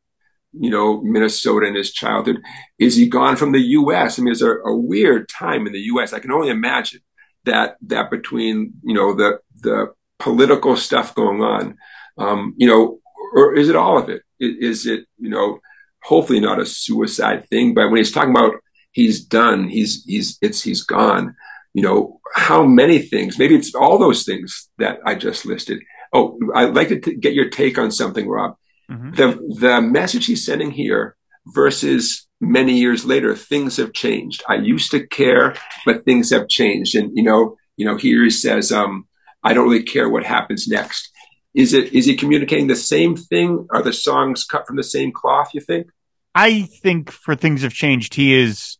[0.53, 2.41] you know, Minnesota in his childhood.
[2.79, 4.18] Is he gone from the U.S.?
[4.18, 6.12] I mean, it's a, a weird time in the U.S.
[6.12, 7.01] I can only imagine
[7.45, 11.76] that that between you know the the political stuff going on,
[12.18, 12.99] um, you know,
[13.35, 14.22] or is it all of it?
[14.39, 15.61] Is it you know,
[16.03, 18.55] hopefully not a suicide thing, but when he's talking about
[18.92, 21.34] he's done, he's he's it's he's gone
[21.78, 25.80] you know, how many things, maybe it's all those things that I just listed.
[26.12, 28.57] Oh, I'd like to t- get your take on something, Rob.
[28.90, 29.12] Mm-hmm.
[29.12, 34.42] The, the message he's sending here versus many years later, things have changed.
[34.49, 36.96] I used to care, but things have changed.
[36.96, 39.07] And, you know, you know, here he says, um,
[39.44, 41.12] I don't really care what happens next.
[41.55, 43.66] Is it, is he communicating the same thing?
[43.70, 45.88] Are the songs cut from the same cloth, you think?
[46.34, 48.14] I think for things have changed.
[48.14, 48.78] He is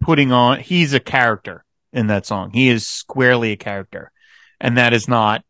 [0.00, 2.50] putting on, he's a character in that song.
[2.52, 4.10] He is squarely a character.
[4.60, 5.44] And that is not,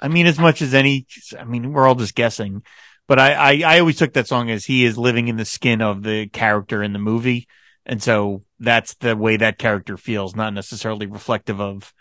[0.00, 1.06] I mean, as much as any,
[1.38, 2.62] I mean, we're all just guessing,
[3.06, 5.82] but I, I, I always took that song as he is living in the skin
[5.82, 7.46] of the character in the movie.
[7.84, 11.92] And so that's the way that character feels, not necessarily reflective of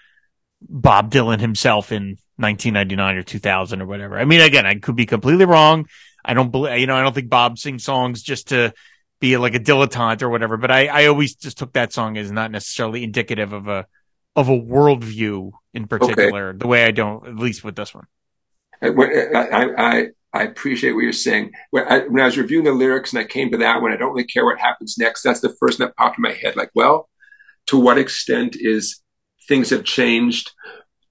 [0.62, 4.18] Bob Dylan himself in 1999 or 2000 or whatever.
[4.18, 5.88] I mean, again, I could be completely wrong.
[6.24, 8.74] I don't believe, you know, I don't think Bob sings songs just to
[9.20, 10.58] be like a dilettante or whatever.
[10.58, 13.86] But I, I always just took that song as not necessarily indicative of a
[14.36, 16.50] of a worldview in particular.
[16.50, 16.58] Okay.
[16.58, 18.06] The way I don't, at least with this one.
[18.82, 18.88] I,
[19.78, 21.52] I, I appreciate what you're saying.
[21.72, 23.98] When I, when I was reviewing the lyrics and I came to that one, I
[23.98, 25.24] don't really care what happens next.
[25.24, 26.56] That's the first that popped in my head.
[26.56, 27.10] Like, well,
[27.68, 29.02] to what extent is
[29.50, 30.52] things have changed?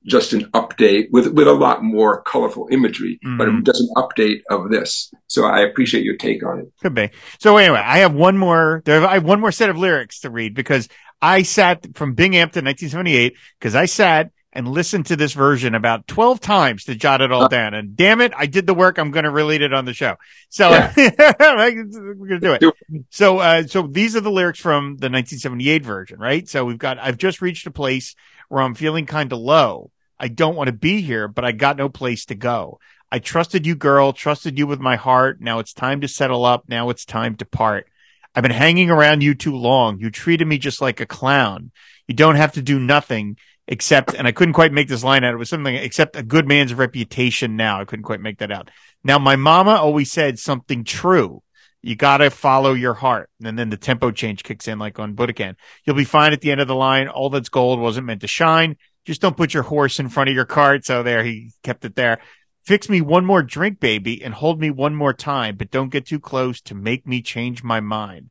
[0.06, 3.36] just an update with with a lot more colorful imagery, mm-hmm.
[3.36, 5.12] but just an update of this.
[5.26, 6.72] So I appreciate your take on it.
[6.80, 7.10] Could be.
[7.38, 8.82] So anyway, I have one more.
[8.84, 10.88] There, I have one more set of lyrics to read because
[11.20, 16.40] I sat from Binghamton 1978 because I sat and listened to this version about 12
[16.40, 17.74] times to jot it all uh, down.
[17.74, 18.98] And damn it, I did the work.
[18.98, 20.16] I'm going to relate it on the show.
[20.48, 20.92] So yeah.
[20.96, 22.60] we're going to do it.
[22.60, 23.04] Do it.
[23.10, 26.48] So, uh, so these are the lyrics from the 1978 version, right?
[26.48, 28.14] So we've got, I've just reached a place
[28.48, 29.90] where I'm feeling kind of low.
[30.18, 32.80] I don't want to be here, but I got no place to go.
[33.12, 35.40] I trusted you, girl, trusted you with my heart.
[35.40, 36.64] Now it's time to settle up.
[36.68, 37.88] Now it's time to part.
[38.34, 39.98] I've been hanging around you too long.
[39.98, 41.70] You treated me just like a clown.
[42.06, 43.36] You don't have to do nothing
[43.68, 45.34] except, and I couldn't quite make this line out.
[45.34, 47.80] It was something except a good man's reputation now.
[47.80, 48.70] I couldn't quite make that out.
[49.04, 51.42] Now, my mama always said something true.
[51.82, 53.30] You gotta follow your heart.
[53.44, 55.54] And then the tempo change kicks in like on Budokan.
[55.84, 57.06] You'll be fine at the end of the line.
[57.06, 58.76] All that's gold wasn't meant to shine.
[59.04, 60.84] Just don't put your horse in front of your cart.
[60.84, 62.18] So there, he kept it there.
[62.64, 66.06] Fix me one more drink, baby, and hold me one more time, but don't get
[66.06, 68.30] too close to make me change my mind.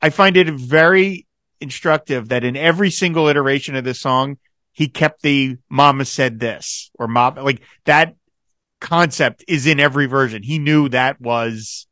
[0.00, 1.26] I find it very
[1.60, 4.38] instructive that in every single iteration of this song,
[4.74, 8.14] he kept the mama said this or mom, like that
[8.80, 10.42] concept is in every version.
[10.42, 11.86] He knew that was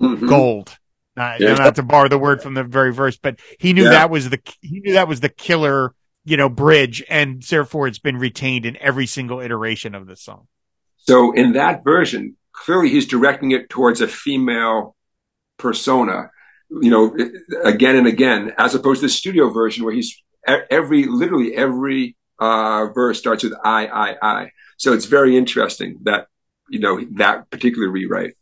[0.00, 0.26] mm-hmm.
[0.26, 0.76] gold.
[1.16, 1.54] Not, yeah.
[1.54, 3.90] not to borrow the word from the very verse, but he knew yeah.
[3.90, 5.92] that was the, he knew that was the killer
[6.24, 10.46] you know, bridge, and therefore it's been retained in every single iteration of the song.
[10.96, 14.96] So in that version, clearly he's directing it towards a female
[15.56, 16.30] persona,
[16.70, 17.16] you know,
[17.64, 22.86] again and again, as opposed to the studio version where he's every, literally every uh,
[22.94, 24.50] verse starts with I, I, I.
[24.78, 26.26] So it's very interesting that,
[26.68, 28.34] you know, that particular rewrite.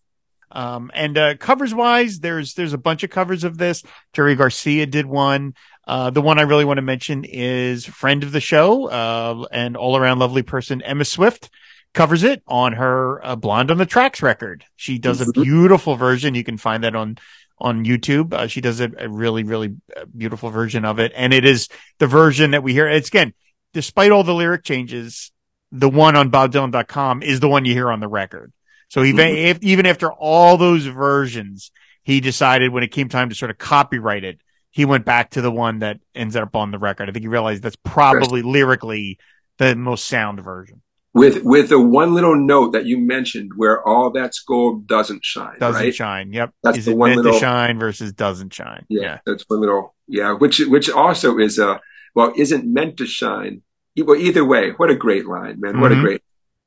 [0.51, 3.83] Um, and uh, covers wise, there's there's a bunch of covers of this.
[4.15, 5.55] Jerry Garcia did one.
[5.87, 9.77] Uh, the one I really want to mention is friend of the show uh, and
[9.77, 11.51] all around lovely person Emma Swift
[11.95, 14.65] covers it on her uh, Blonde on the Tracks record.
[14.77, 15.43] She does a mm-hmm.
[15.43, 16.35] beautiful version.
[16.35, 17.19] You can find that on
[17.59, 18.33] on YouTube.
[18.33, 21.69] Uh, she does a, a, really really uh, beautiful version of it, and it is
[21.99, 22.89] the version that we hear.
[22.89, 23.35] It's again,
[23.73, 25.33] despite all the lyric changes,
[25.73, 28.53] the one on BobDylan.com is the one you hear on the record.
[28.89, 29.37] So even mm-hmm.
[29.37, 31.71] if, even after all those versions,
[32.03, 34.41] he decided when it came time to sort of copyright it
[34.71, 37.09] he went back to the one that ends up on the record.
[37.09, 39.19] I think he realized that's probably lyrically
[39.57, 40.83] the most sound version.
[41.15, 45.59] With with the one little note that you mentioned, where all that's gold doesn't shine.
[45.59, 45.95] Doesn't right?
[45.95, 46.33] shine.
[46.33, 46.55] Yep.
[46.63, 48.85] That's is the one little shine versus doesn't shine.
[48.89, 49.95] Yeah, yeah, that's one little.
[50.07, 51.81] Yeah, which which also is a
[52.19, 53.63] well isn't meant to shine.
[53.97, 55.81] Well, either way, what a great line, man!
[55.81, 56.01] What mm-hmm.
[56.01, 56.23] a great.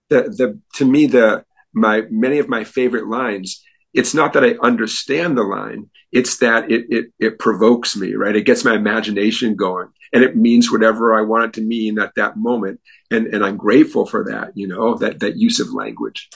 [0.10, 4.56] The the to me the my many of my favorite lines it's not that I
[4.62, 5.90] understand the line.
[6.12, 8.36] It's that it, it, it provokes me, right?
[8.36, 12.16] It gets my imagination going and it means whatever I want it to mean at
[12.16, 12.80] that moment.
[13.10, 16.30] And, and I'm grateful for that, you know, that, that use of language.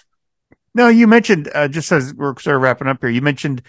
[0.73, 3.61] No, you mentioned, uh, just as we're sort of wrapping up here, you mentioned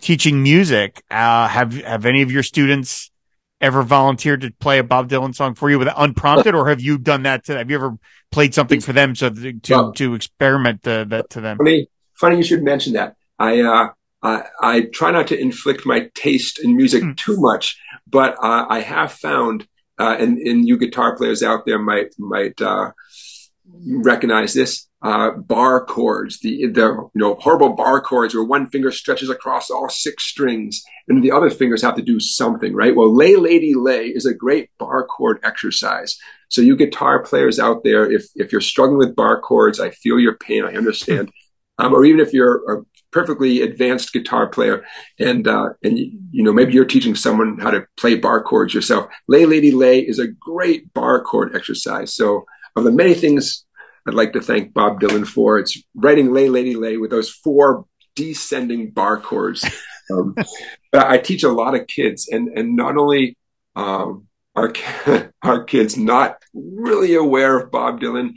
[0.00, 1.02] teaching music.
[1.10, 3.10] Uh, have, have any of your students
[3.64, 6.98] ever volunteered to play a Bob Dylan song for you with unprompted, or have you
[6.98, 7.56] done that to?
[7.56, 7.96] Have you ever
[8.30, 11.56] played something for them so to to, Well- to experiment uh, that to them?
[11.58, 13.16] Funny, funny you should mention that.
[13.38, 13.88] I, uh,
[14.22, 17.12] I, I try not to inflict my taste in music Hmm.
[17.16, 19.66] too much, but uh, I have found,
[19.98, 22.92] uh, and, and you guitar players out there might might uh,
[23.86, 24.86] recognize this.
[25.04, 29.70] Uh, bar chords, the the you know horrible bar chords where one finger stretches across
[29.70, 32.96] all six strings and the other fingers have to do something, right?
[32.96, 36.18] Well, lay lady lay is a great bar chord exercise.
[36.48, 40.18] So you guitar players out there, if if you're struggling with bar chords, I feel
[40.18, 40.64] your pain.
[40.64, 41.30] I understand.
[41.78, 44.84] Um, or even if you're a perfectly advanced guitar player
[45.18, 48.72] and uh, and you, you know maybe you're teaching someone how to play bar chords
[48.72, 49.06] yourself.
[49.28, 52.14] Lay lady lay is a great bar chord exercise.
[52.14, 52.46] So
[52.76, 53.64] of the many things
[54.06, 57.86] I'd like to thank Bob Dylan for, it's writing lay lady lay with those four
[58.14, 59.64] descending bar chords.
[60.12, 60.34] Um,
[60.92, 63.38] but I teach a lot of kids, and and not only
[63.74, 64.70] um, are
[65.42, 68.34] are kids not really aware of Bob Dylan,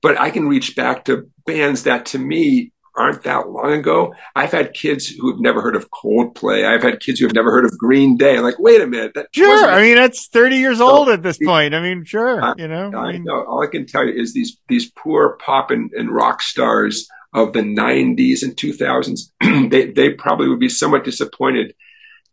[0.00, 4.14] but I can reach back to bands that to me aren't that long ago.
[4.36, 6.64] I've had kids who have never heard of Coldplay.
[6.64, 8.36] I've had kids who have never heard of Green Day.
[8.36, 9.68] I'm like, wait a minute, that Sure.
[9.68, 11.74] I mean, that's 30 years old at this point.
[11.74, 12.42] I mean, sure.
[12.42, 13.44] I- You know, I I mean, know.
[13.44, 17.52] All I can tell you is these these poor pop and, and rock stars of
[17.52, 19.32] the '90s and 2000s.
[19.70, 21.74] they they probably would be somewhat disappointed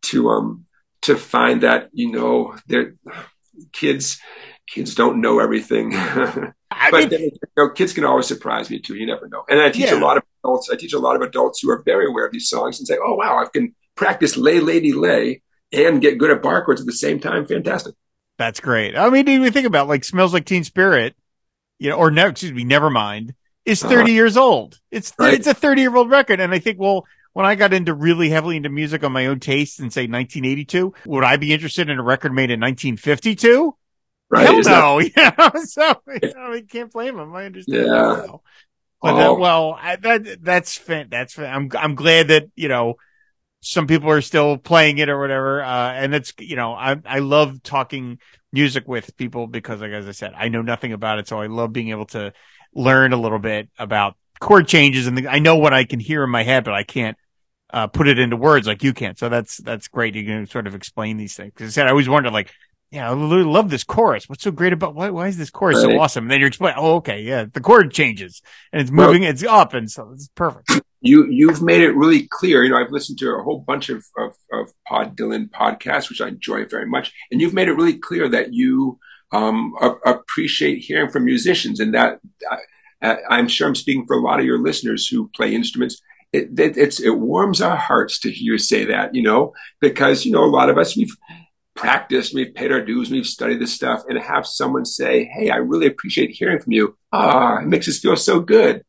[0.04, 0.66] to um
[1.04, 2.94] to find that you know their
[3.74, 4.20] kids
[4.72, 5.94] kids don't know everything.
[6.90, 8.96] But mean, then, you know, kids can always surprise me too.
[8.96, 9.44] You never know.
[9.50, 10.00] And I teach Yeah.
[10.00, 10.70] a lot of adults.
[10.72, 12.98] I teach a lot of adults who are very aware of these songs and say,
[13.02, 15.42] "Oh wow, I can practice lay lady lay."
[15.74, 17.46] And get good at bar chords at the same time.
[17.46, 17.94] Fantastic.
[18.38, 18.98] that's great.
[18.98, 21.16] I mean, even think about like smells like teen spirit,
[21.80, 23.94] you know, or no, excuse me, never mind is uh-huh.
[23.94, 24.80] 30 years old.
[24.90, 25.34] It's, Right.
[25.36, 26.40] it's a 30 year old record.
[26.40, 29.40] And I think, well, when I got into really heavily into music on my own
[29.40, 33.76] taste in say 1982, would I be interested in a record made in 1952?
[34.32, 34.46] Right?
[34.46, 35.00] Hell that- no.
[35.00, 37.36] You know, so you know, I can't blame him.
[37.36, 37.86] I understand.
[37.86, 37.92] Yeah.
[37.92, 38.42] that now.
[39.02, 41.54] But that, well, I, that that's fan, that's fan.
[41.54, 42.96] I'm I'm glad that you know
[43.62, 45.64] some people are still playing it or whatever.
[45.64, 48.20] Uh, and it's you know I I love talking
[48.54, 51.48] music with people because like as I said I know nothing about it, so I
[51.48, 52.32] love being able to
[52.74, 56.24] learn a little bit about chord changes and the, I know what I can hear
[56.24, 57.18] in my head, but I can't
[57.74, 59.16] uh, put it into words like you can.
[59.16, 60.16] So that's that's great.
[60.16, 62.52] You can sort of explain these things because I said I always wondered like.
[62.92, 64.28] Yeah, I love this chorus.
[64.28, 65.10] What's so great about why?
[65.12, 65.94] Why is this chorus Right.
[65.94, 66.26] so awesome?
[66.26, 66.78] And then you're explaining.
[66.78, 68.42] Oh, okay, yeah, the chord changes
[68.74, 69.24] and it's Well- moving.
[69.24, 70.70] it's up, and so it's perfect.
[71.02, 72.64] you you've made it really clear.
[72.64, 76.20] You know, I've listened to a whole bunch of of, of Pod Dylan podcasts, which
[76.20, 79.00] I enjoy very much, and you've made it really clear that you
[79.32, 82.20] um, a- appreciate hearing from musicians, and that
[83.02, 86.02] I, I'm sure I'm speaking for a lot of your listeners who play instruments.
[86.34, 90.26] It, it, it's it warms our hearts to hear you say that, you know, because
[90.26, 91.16] you know a lot of us we've
[91.76, 95.58] practiced, we've paid our dues, we've studied this stuff, and have someone say, "Hey, I
[95.58, 98.84] really appreciate hearing from you," ah, it makes us feel so good.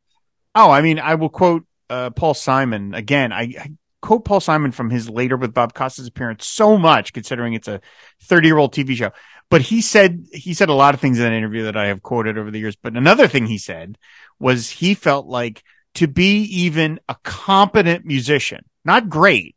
[0.55, 3.33] Oh, I mean, I will quote uh, Paul Simon again.
[3.33, 7.55] I, I quote Paul Simon from his later with Bob Costas appearance so much, considering
[7.55, 7.81] it's a
[8.23, 9.13] 30 year old TV show.
[9.49, 12.03] But he said he said a lot of things in that interview that I have
[12.03, 12.77] quoted over the years.
[12.77, 13.97] But another thing he said
[14.39, 15.63] was he felt like
[15.95, 19.57] to be even a competent musician, not great,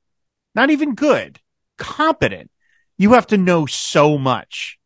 [0.53, 1.39] not even good,
[1.77, 2.51] competent,
[2.97, 4.77] you have to know so much.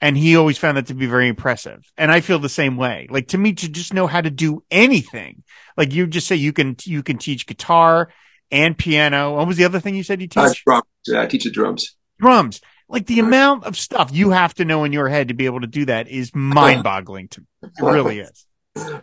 [0.00, 1.90] And he always found that to be very impressive.
[1.96, 3.06] And I feel the same way.
[3.08, 5.44] Like to me, to just know how to do anything,
[5.78, 8.10] like you just say you can, you can teach guitar
[8.50, 9.36] and piano.
[9.36, 10.64] What was the other thing you said you Uh, teach?
[10.64, 11.96] drums, uh, I teach the drums.
[12.20, 12.60] Drums.
[12.86, 15.62] Like the amount of stuff you have to know in your head to be able
[15.62, 17.46] to do that is mind boggling to me.
[17.62, 18.46] It really is.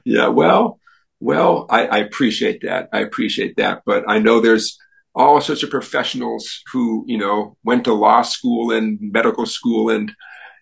[0.03, 0.79] Yeah, well,
[1.19, 2.89] well, I, I appreciate that.
[2.93, 3.81] I appreciate that.
[3.85, 4.77] But I know there's
[5.13, 10.11] all sorts of professionals who, you know, went to law school and medical school and,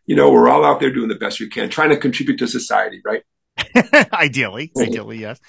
[0.05, 2.47] you know, we're all out there doing the best we can, trying to contribute to
[2.47, 3.23] society, right?
[4.13, 5.39] ideally, ideally, yes.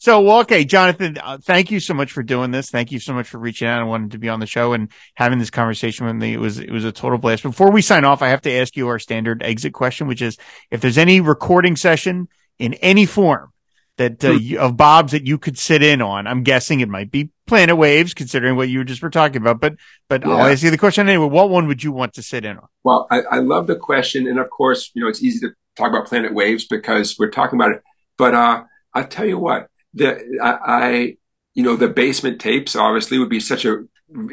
[0.00, 2.70] So, well, okay, Jonathan, uh, thank you so much for doing this.
[2.70, 4.92] Thank you so much for reaching out and wanting to be on the show and
[5.14, 6.32] having this conversation with me.
[6.32, 7.42] It was, it was a total blast.
[7.42, 10.36] Before we sign off, I have to ask you our standard exit question, which is
[10.70, 12.28] if there's any recording session
[12.60, 13.52] in any form
[13.98, 14.38] that, uh, Hmm.
[14.40, 17.76] you, of Bob's that you could sit in on, I'm guessing it might be Planet
[17.76, 19.74] Waves, considering what you just were talking about, but,
[20.08, 21.26] but I'll ask you the question anyway.
[21.26, 22.68] What one would you want to sit in on?
[22.84, 24.26] Well, I, I love the question.
[24.26, 27.58] And of course, you know, it's easy to talk about planet waves because we're talking
[27.58, 27.82] about it.
[28.16, 31.16] But, uh, I'll tell you what, the, I, I,
[31.54, 33.84] you know, the basement tapes obviously would be such a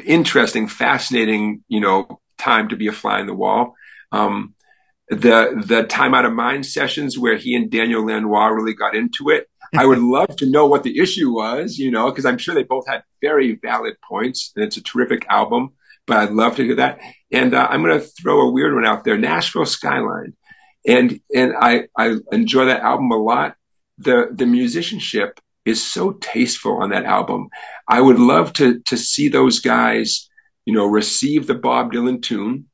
[0.05, 3.75] interesting, fascinating, you know, time to be a fly in the wall.
[4.11, 4.53] Um,
[5.09, 9.29] the, the time out of mind sessions where he and Daniel Lanois really got into
[9.29, 9.47] it.
[9.77, 12.63] I would love to know what the issue was, you know, because I'm sure they
[12.63, 15.71] both had very valid points and it's a terrific album.
[16.07, 16.99] but I'd love to hear that.
[17.31, 20.33] And uh, I'm going to throw a weird one out there: Nashville Skyline,
[20.87, 23.55] and and I I enjoy that album a lot.
[23.97, 27.49] The the musicianship is so tasteful on that album.
[27.87, 30.29] I would love to to see those guys,
[30.65, 32.65] you know, receive the Bob Dylan tune,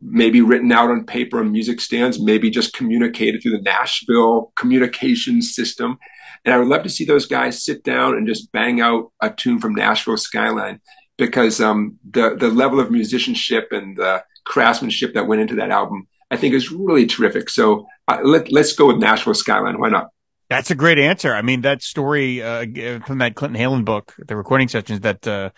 [0.00, 5.54] maybe written out on paper on music stands, maybe just communicated through the Nashville communications
[5.54, 5.98] system.
[6.44, 9.30] And I would love to see those guys sit down and just bang out a
[9.30, 10.80] tune from Nashville Skyline
[11.16, 16.06] because um, the the level of musicianship and the craftsmanship that went into that album,
[16.30, 17.48] I think, is really terrific.
[17.48, 19.78] So uh, let, let's go with Nashville Skyline.
[19.78, 20.10] Why not?
[20.50, 21.34] That's a great answer.
[21.34, 22.66] I mean, that story uh,
[23.06, 25.50] from that Clinton Heylin book, the recording sessions that uh,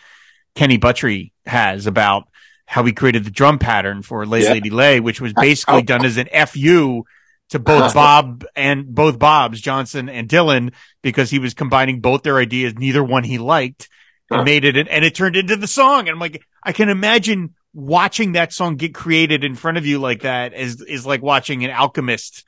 [0.55, 2.29] Kenny Buttrey has about
[2.67, 4.53] how he created the drum pattern for Lay Yeah.
[4.53, 7.05] Lady Lay, which was basically done as an FU
[7.51, 10.73] to both Bob and both Bobs, Johnson and Dylan,
[11.03, 13.89] because he was combining both their ideas, neither one he liked,
[14.31, 16.01] and made it, and it turned into the song.
[16.01, 19.99] And I'm like, I can imagine watching that song get created in front of you
[20.01, 22.45] like that is, is like watching an alchemist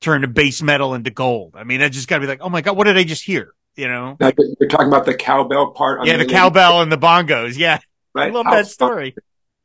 [0.00, 1.54] turn a base metal into gold.
[1.56, 3.54] I mean, I just gotta be like, oh my God, what did I just hear?
[3.76, 4.16] You know?
[4.20, 6.04] Now, you're talking about the cowbell part.
[6.04, 7.56] Yeah, the Lady- cowbell and the bongos.
[7.56, 7.78] Yeah.
[8.14, 8.30] right?
[8.30, 9.14] I love How that story.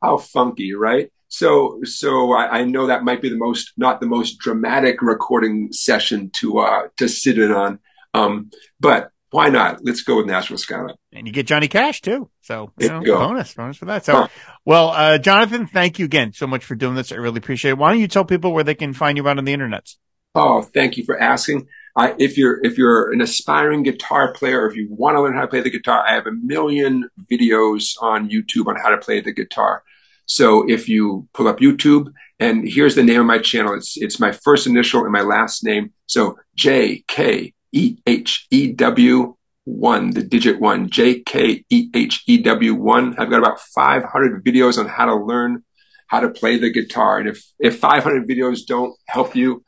[0.00, 1.12] how funky, right?
[1.28, 5.72] So, so I, I know that might be the most, not the most dramatic recording
[5.72, 7.78] session to uh to sit in on,
[8.14, 8.50] um,
[8.80, 9.84] but why not?
[9.84, 10.94] Let's go with Nashville Skyline.
[11.12, 12.30] And you get Johnny Cash too.
[12.40, 14.04] So, you know, you bonus, bonus for that.
[14.06, 14.28] So, Huh.
[14.64, 17.12] well, uh, Jonathan, thank you again so much for doing this.
[17.12, 17.78] I really appreciate it.
[17.78, 19.94] Why don't you tell people where they can find you out on the internet?
[20.34, 21.68] Oh, thank you for asking.
[21.96, 25.42] I, if you're if you're an aspiring guitar player, if you want to learn how
[25.42, 29.20] to play the guitar, I have a million videos on YouTube on how to play
[29.20, 29.82] the guitar.
[30.28, 33.74] So if you pull up YouTube, and here's the name of my channel.
[33.74, 35.92] It's it's my first initial and my last name.
[36.06, 42.22] So J K E H E W one, the digit one, J K E H
[42.26, 43.16] E W one.
[43.18, 45.64] I've got about 500 videos on how to learn
[46.06, 47.18] how to play the guitar.
[47.18, 49.64] And if if 500 videos don't help you,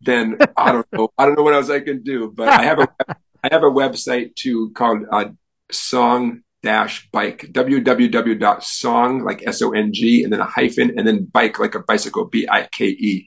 [0.00, 1.08] then I don't know.
[1.18, 2.32] I don't know what else I can do.
[2.34, 2.88] But I have a
[3.42, 5.30] I have a website too called uh,
[5.72, 11.24] Song Dash Bike www.song like S O N G and then a hyphen and then
[11.24, 13.26] bike like a bicycle B I K E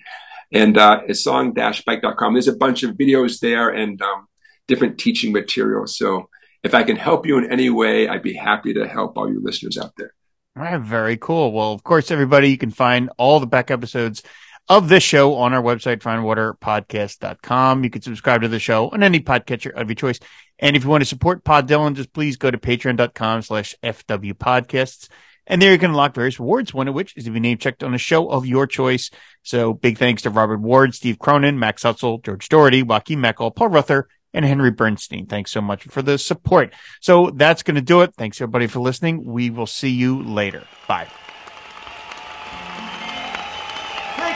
[0.51, 2.33] and uh, it's song dash bike.com.
[2.33, 4.27] There's a bunch of videos there and um,
[4.67, 5.97] different teaching materials.
[5.97, 6.29] So
[6.63, 9.41] if I can help you in any way, I'd be happy to help all your
[9.41, 10.13] listeners out there.
[10.57, 11.51] All right, very cool.
[11.51, 14.23] Well, of course, everybody, you can find all the back episodes
[14.68, 17.84] of this show on our website, fireandwaterpodcast.com.
[17.84, 20.20] You can subscribe to the show on any podcatcher of your choice.
[20.59, 24.34] And if you want to support Pod Dylan, just please go to patreon.com slash FW
[24.34, 25.09] podcasts.
[25.47, 27.84] And there you can unlock various rewards, one of which is to be name checked
[27.84, 29.11] on a show of your choice.
[29.43, 33.70] So big thanks to Robert Ward, Steve Cronin, Max Hutzel, George Doherty, Joaquin Meckel, Paul
[33.70, 35.28] Ruther, and Henry Bernstein.
[35.28, 36.74] Thanks so much for the support.
[36.99, 38.16] So that's going to do it.
[38.16, 39.24] Thanks everybody for listening.
[39.24, 40.63] We will see you later.
[40.88, 41.07] Bye.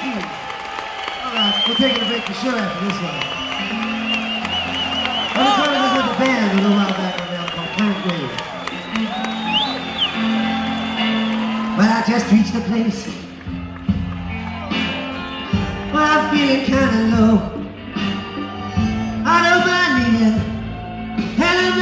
[0.01, 0.21] Thank you.
[1.25, 3.19] All right, we're taking a break for sure after this one.
[5.19, 8.05] I was trying to visit the band a little while back on the called Planet
[8.05, 8.31] Wave.
[11.75, 13.07] But I just reached a place
[15.91, 17.33] where I'm feeling kinda low.
[19.25, 20.37] I don't mind leaving,
[21.43, 21.78] and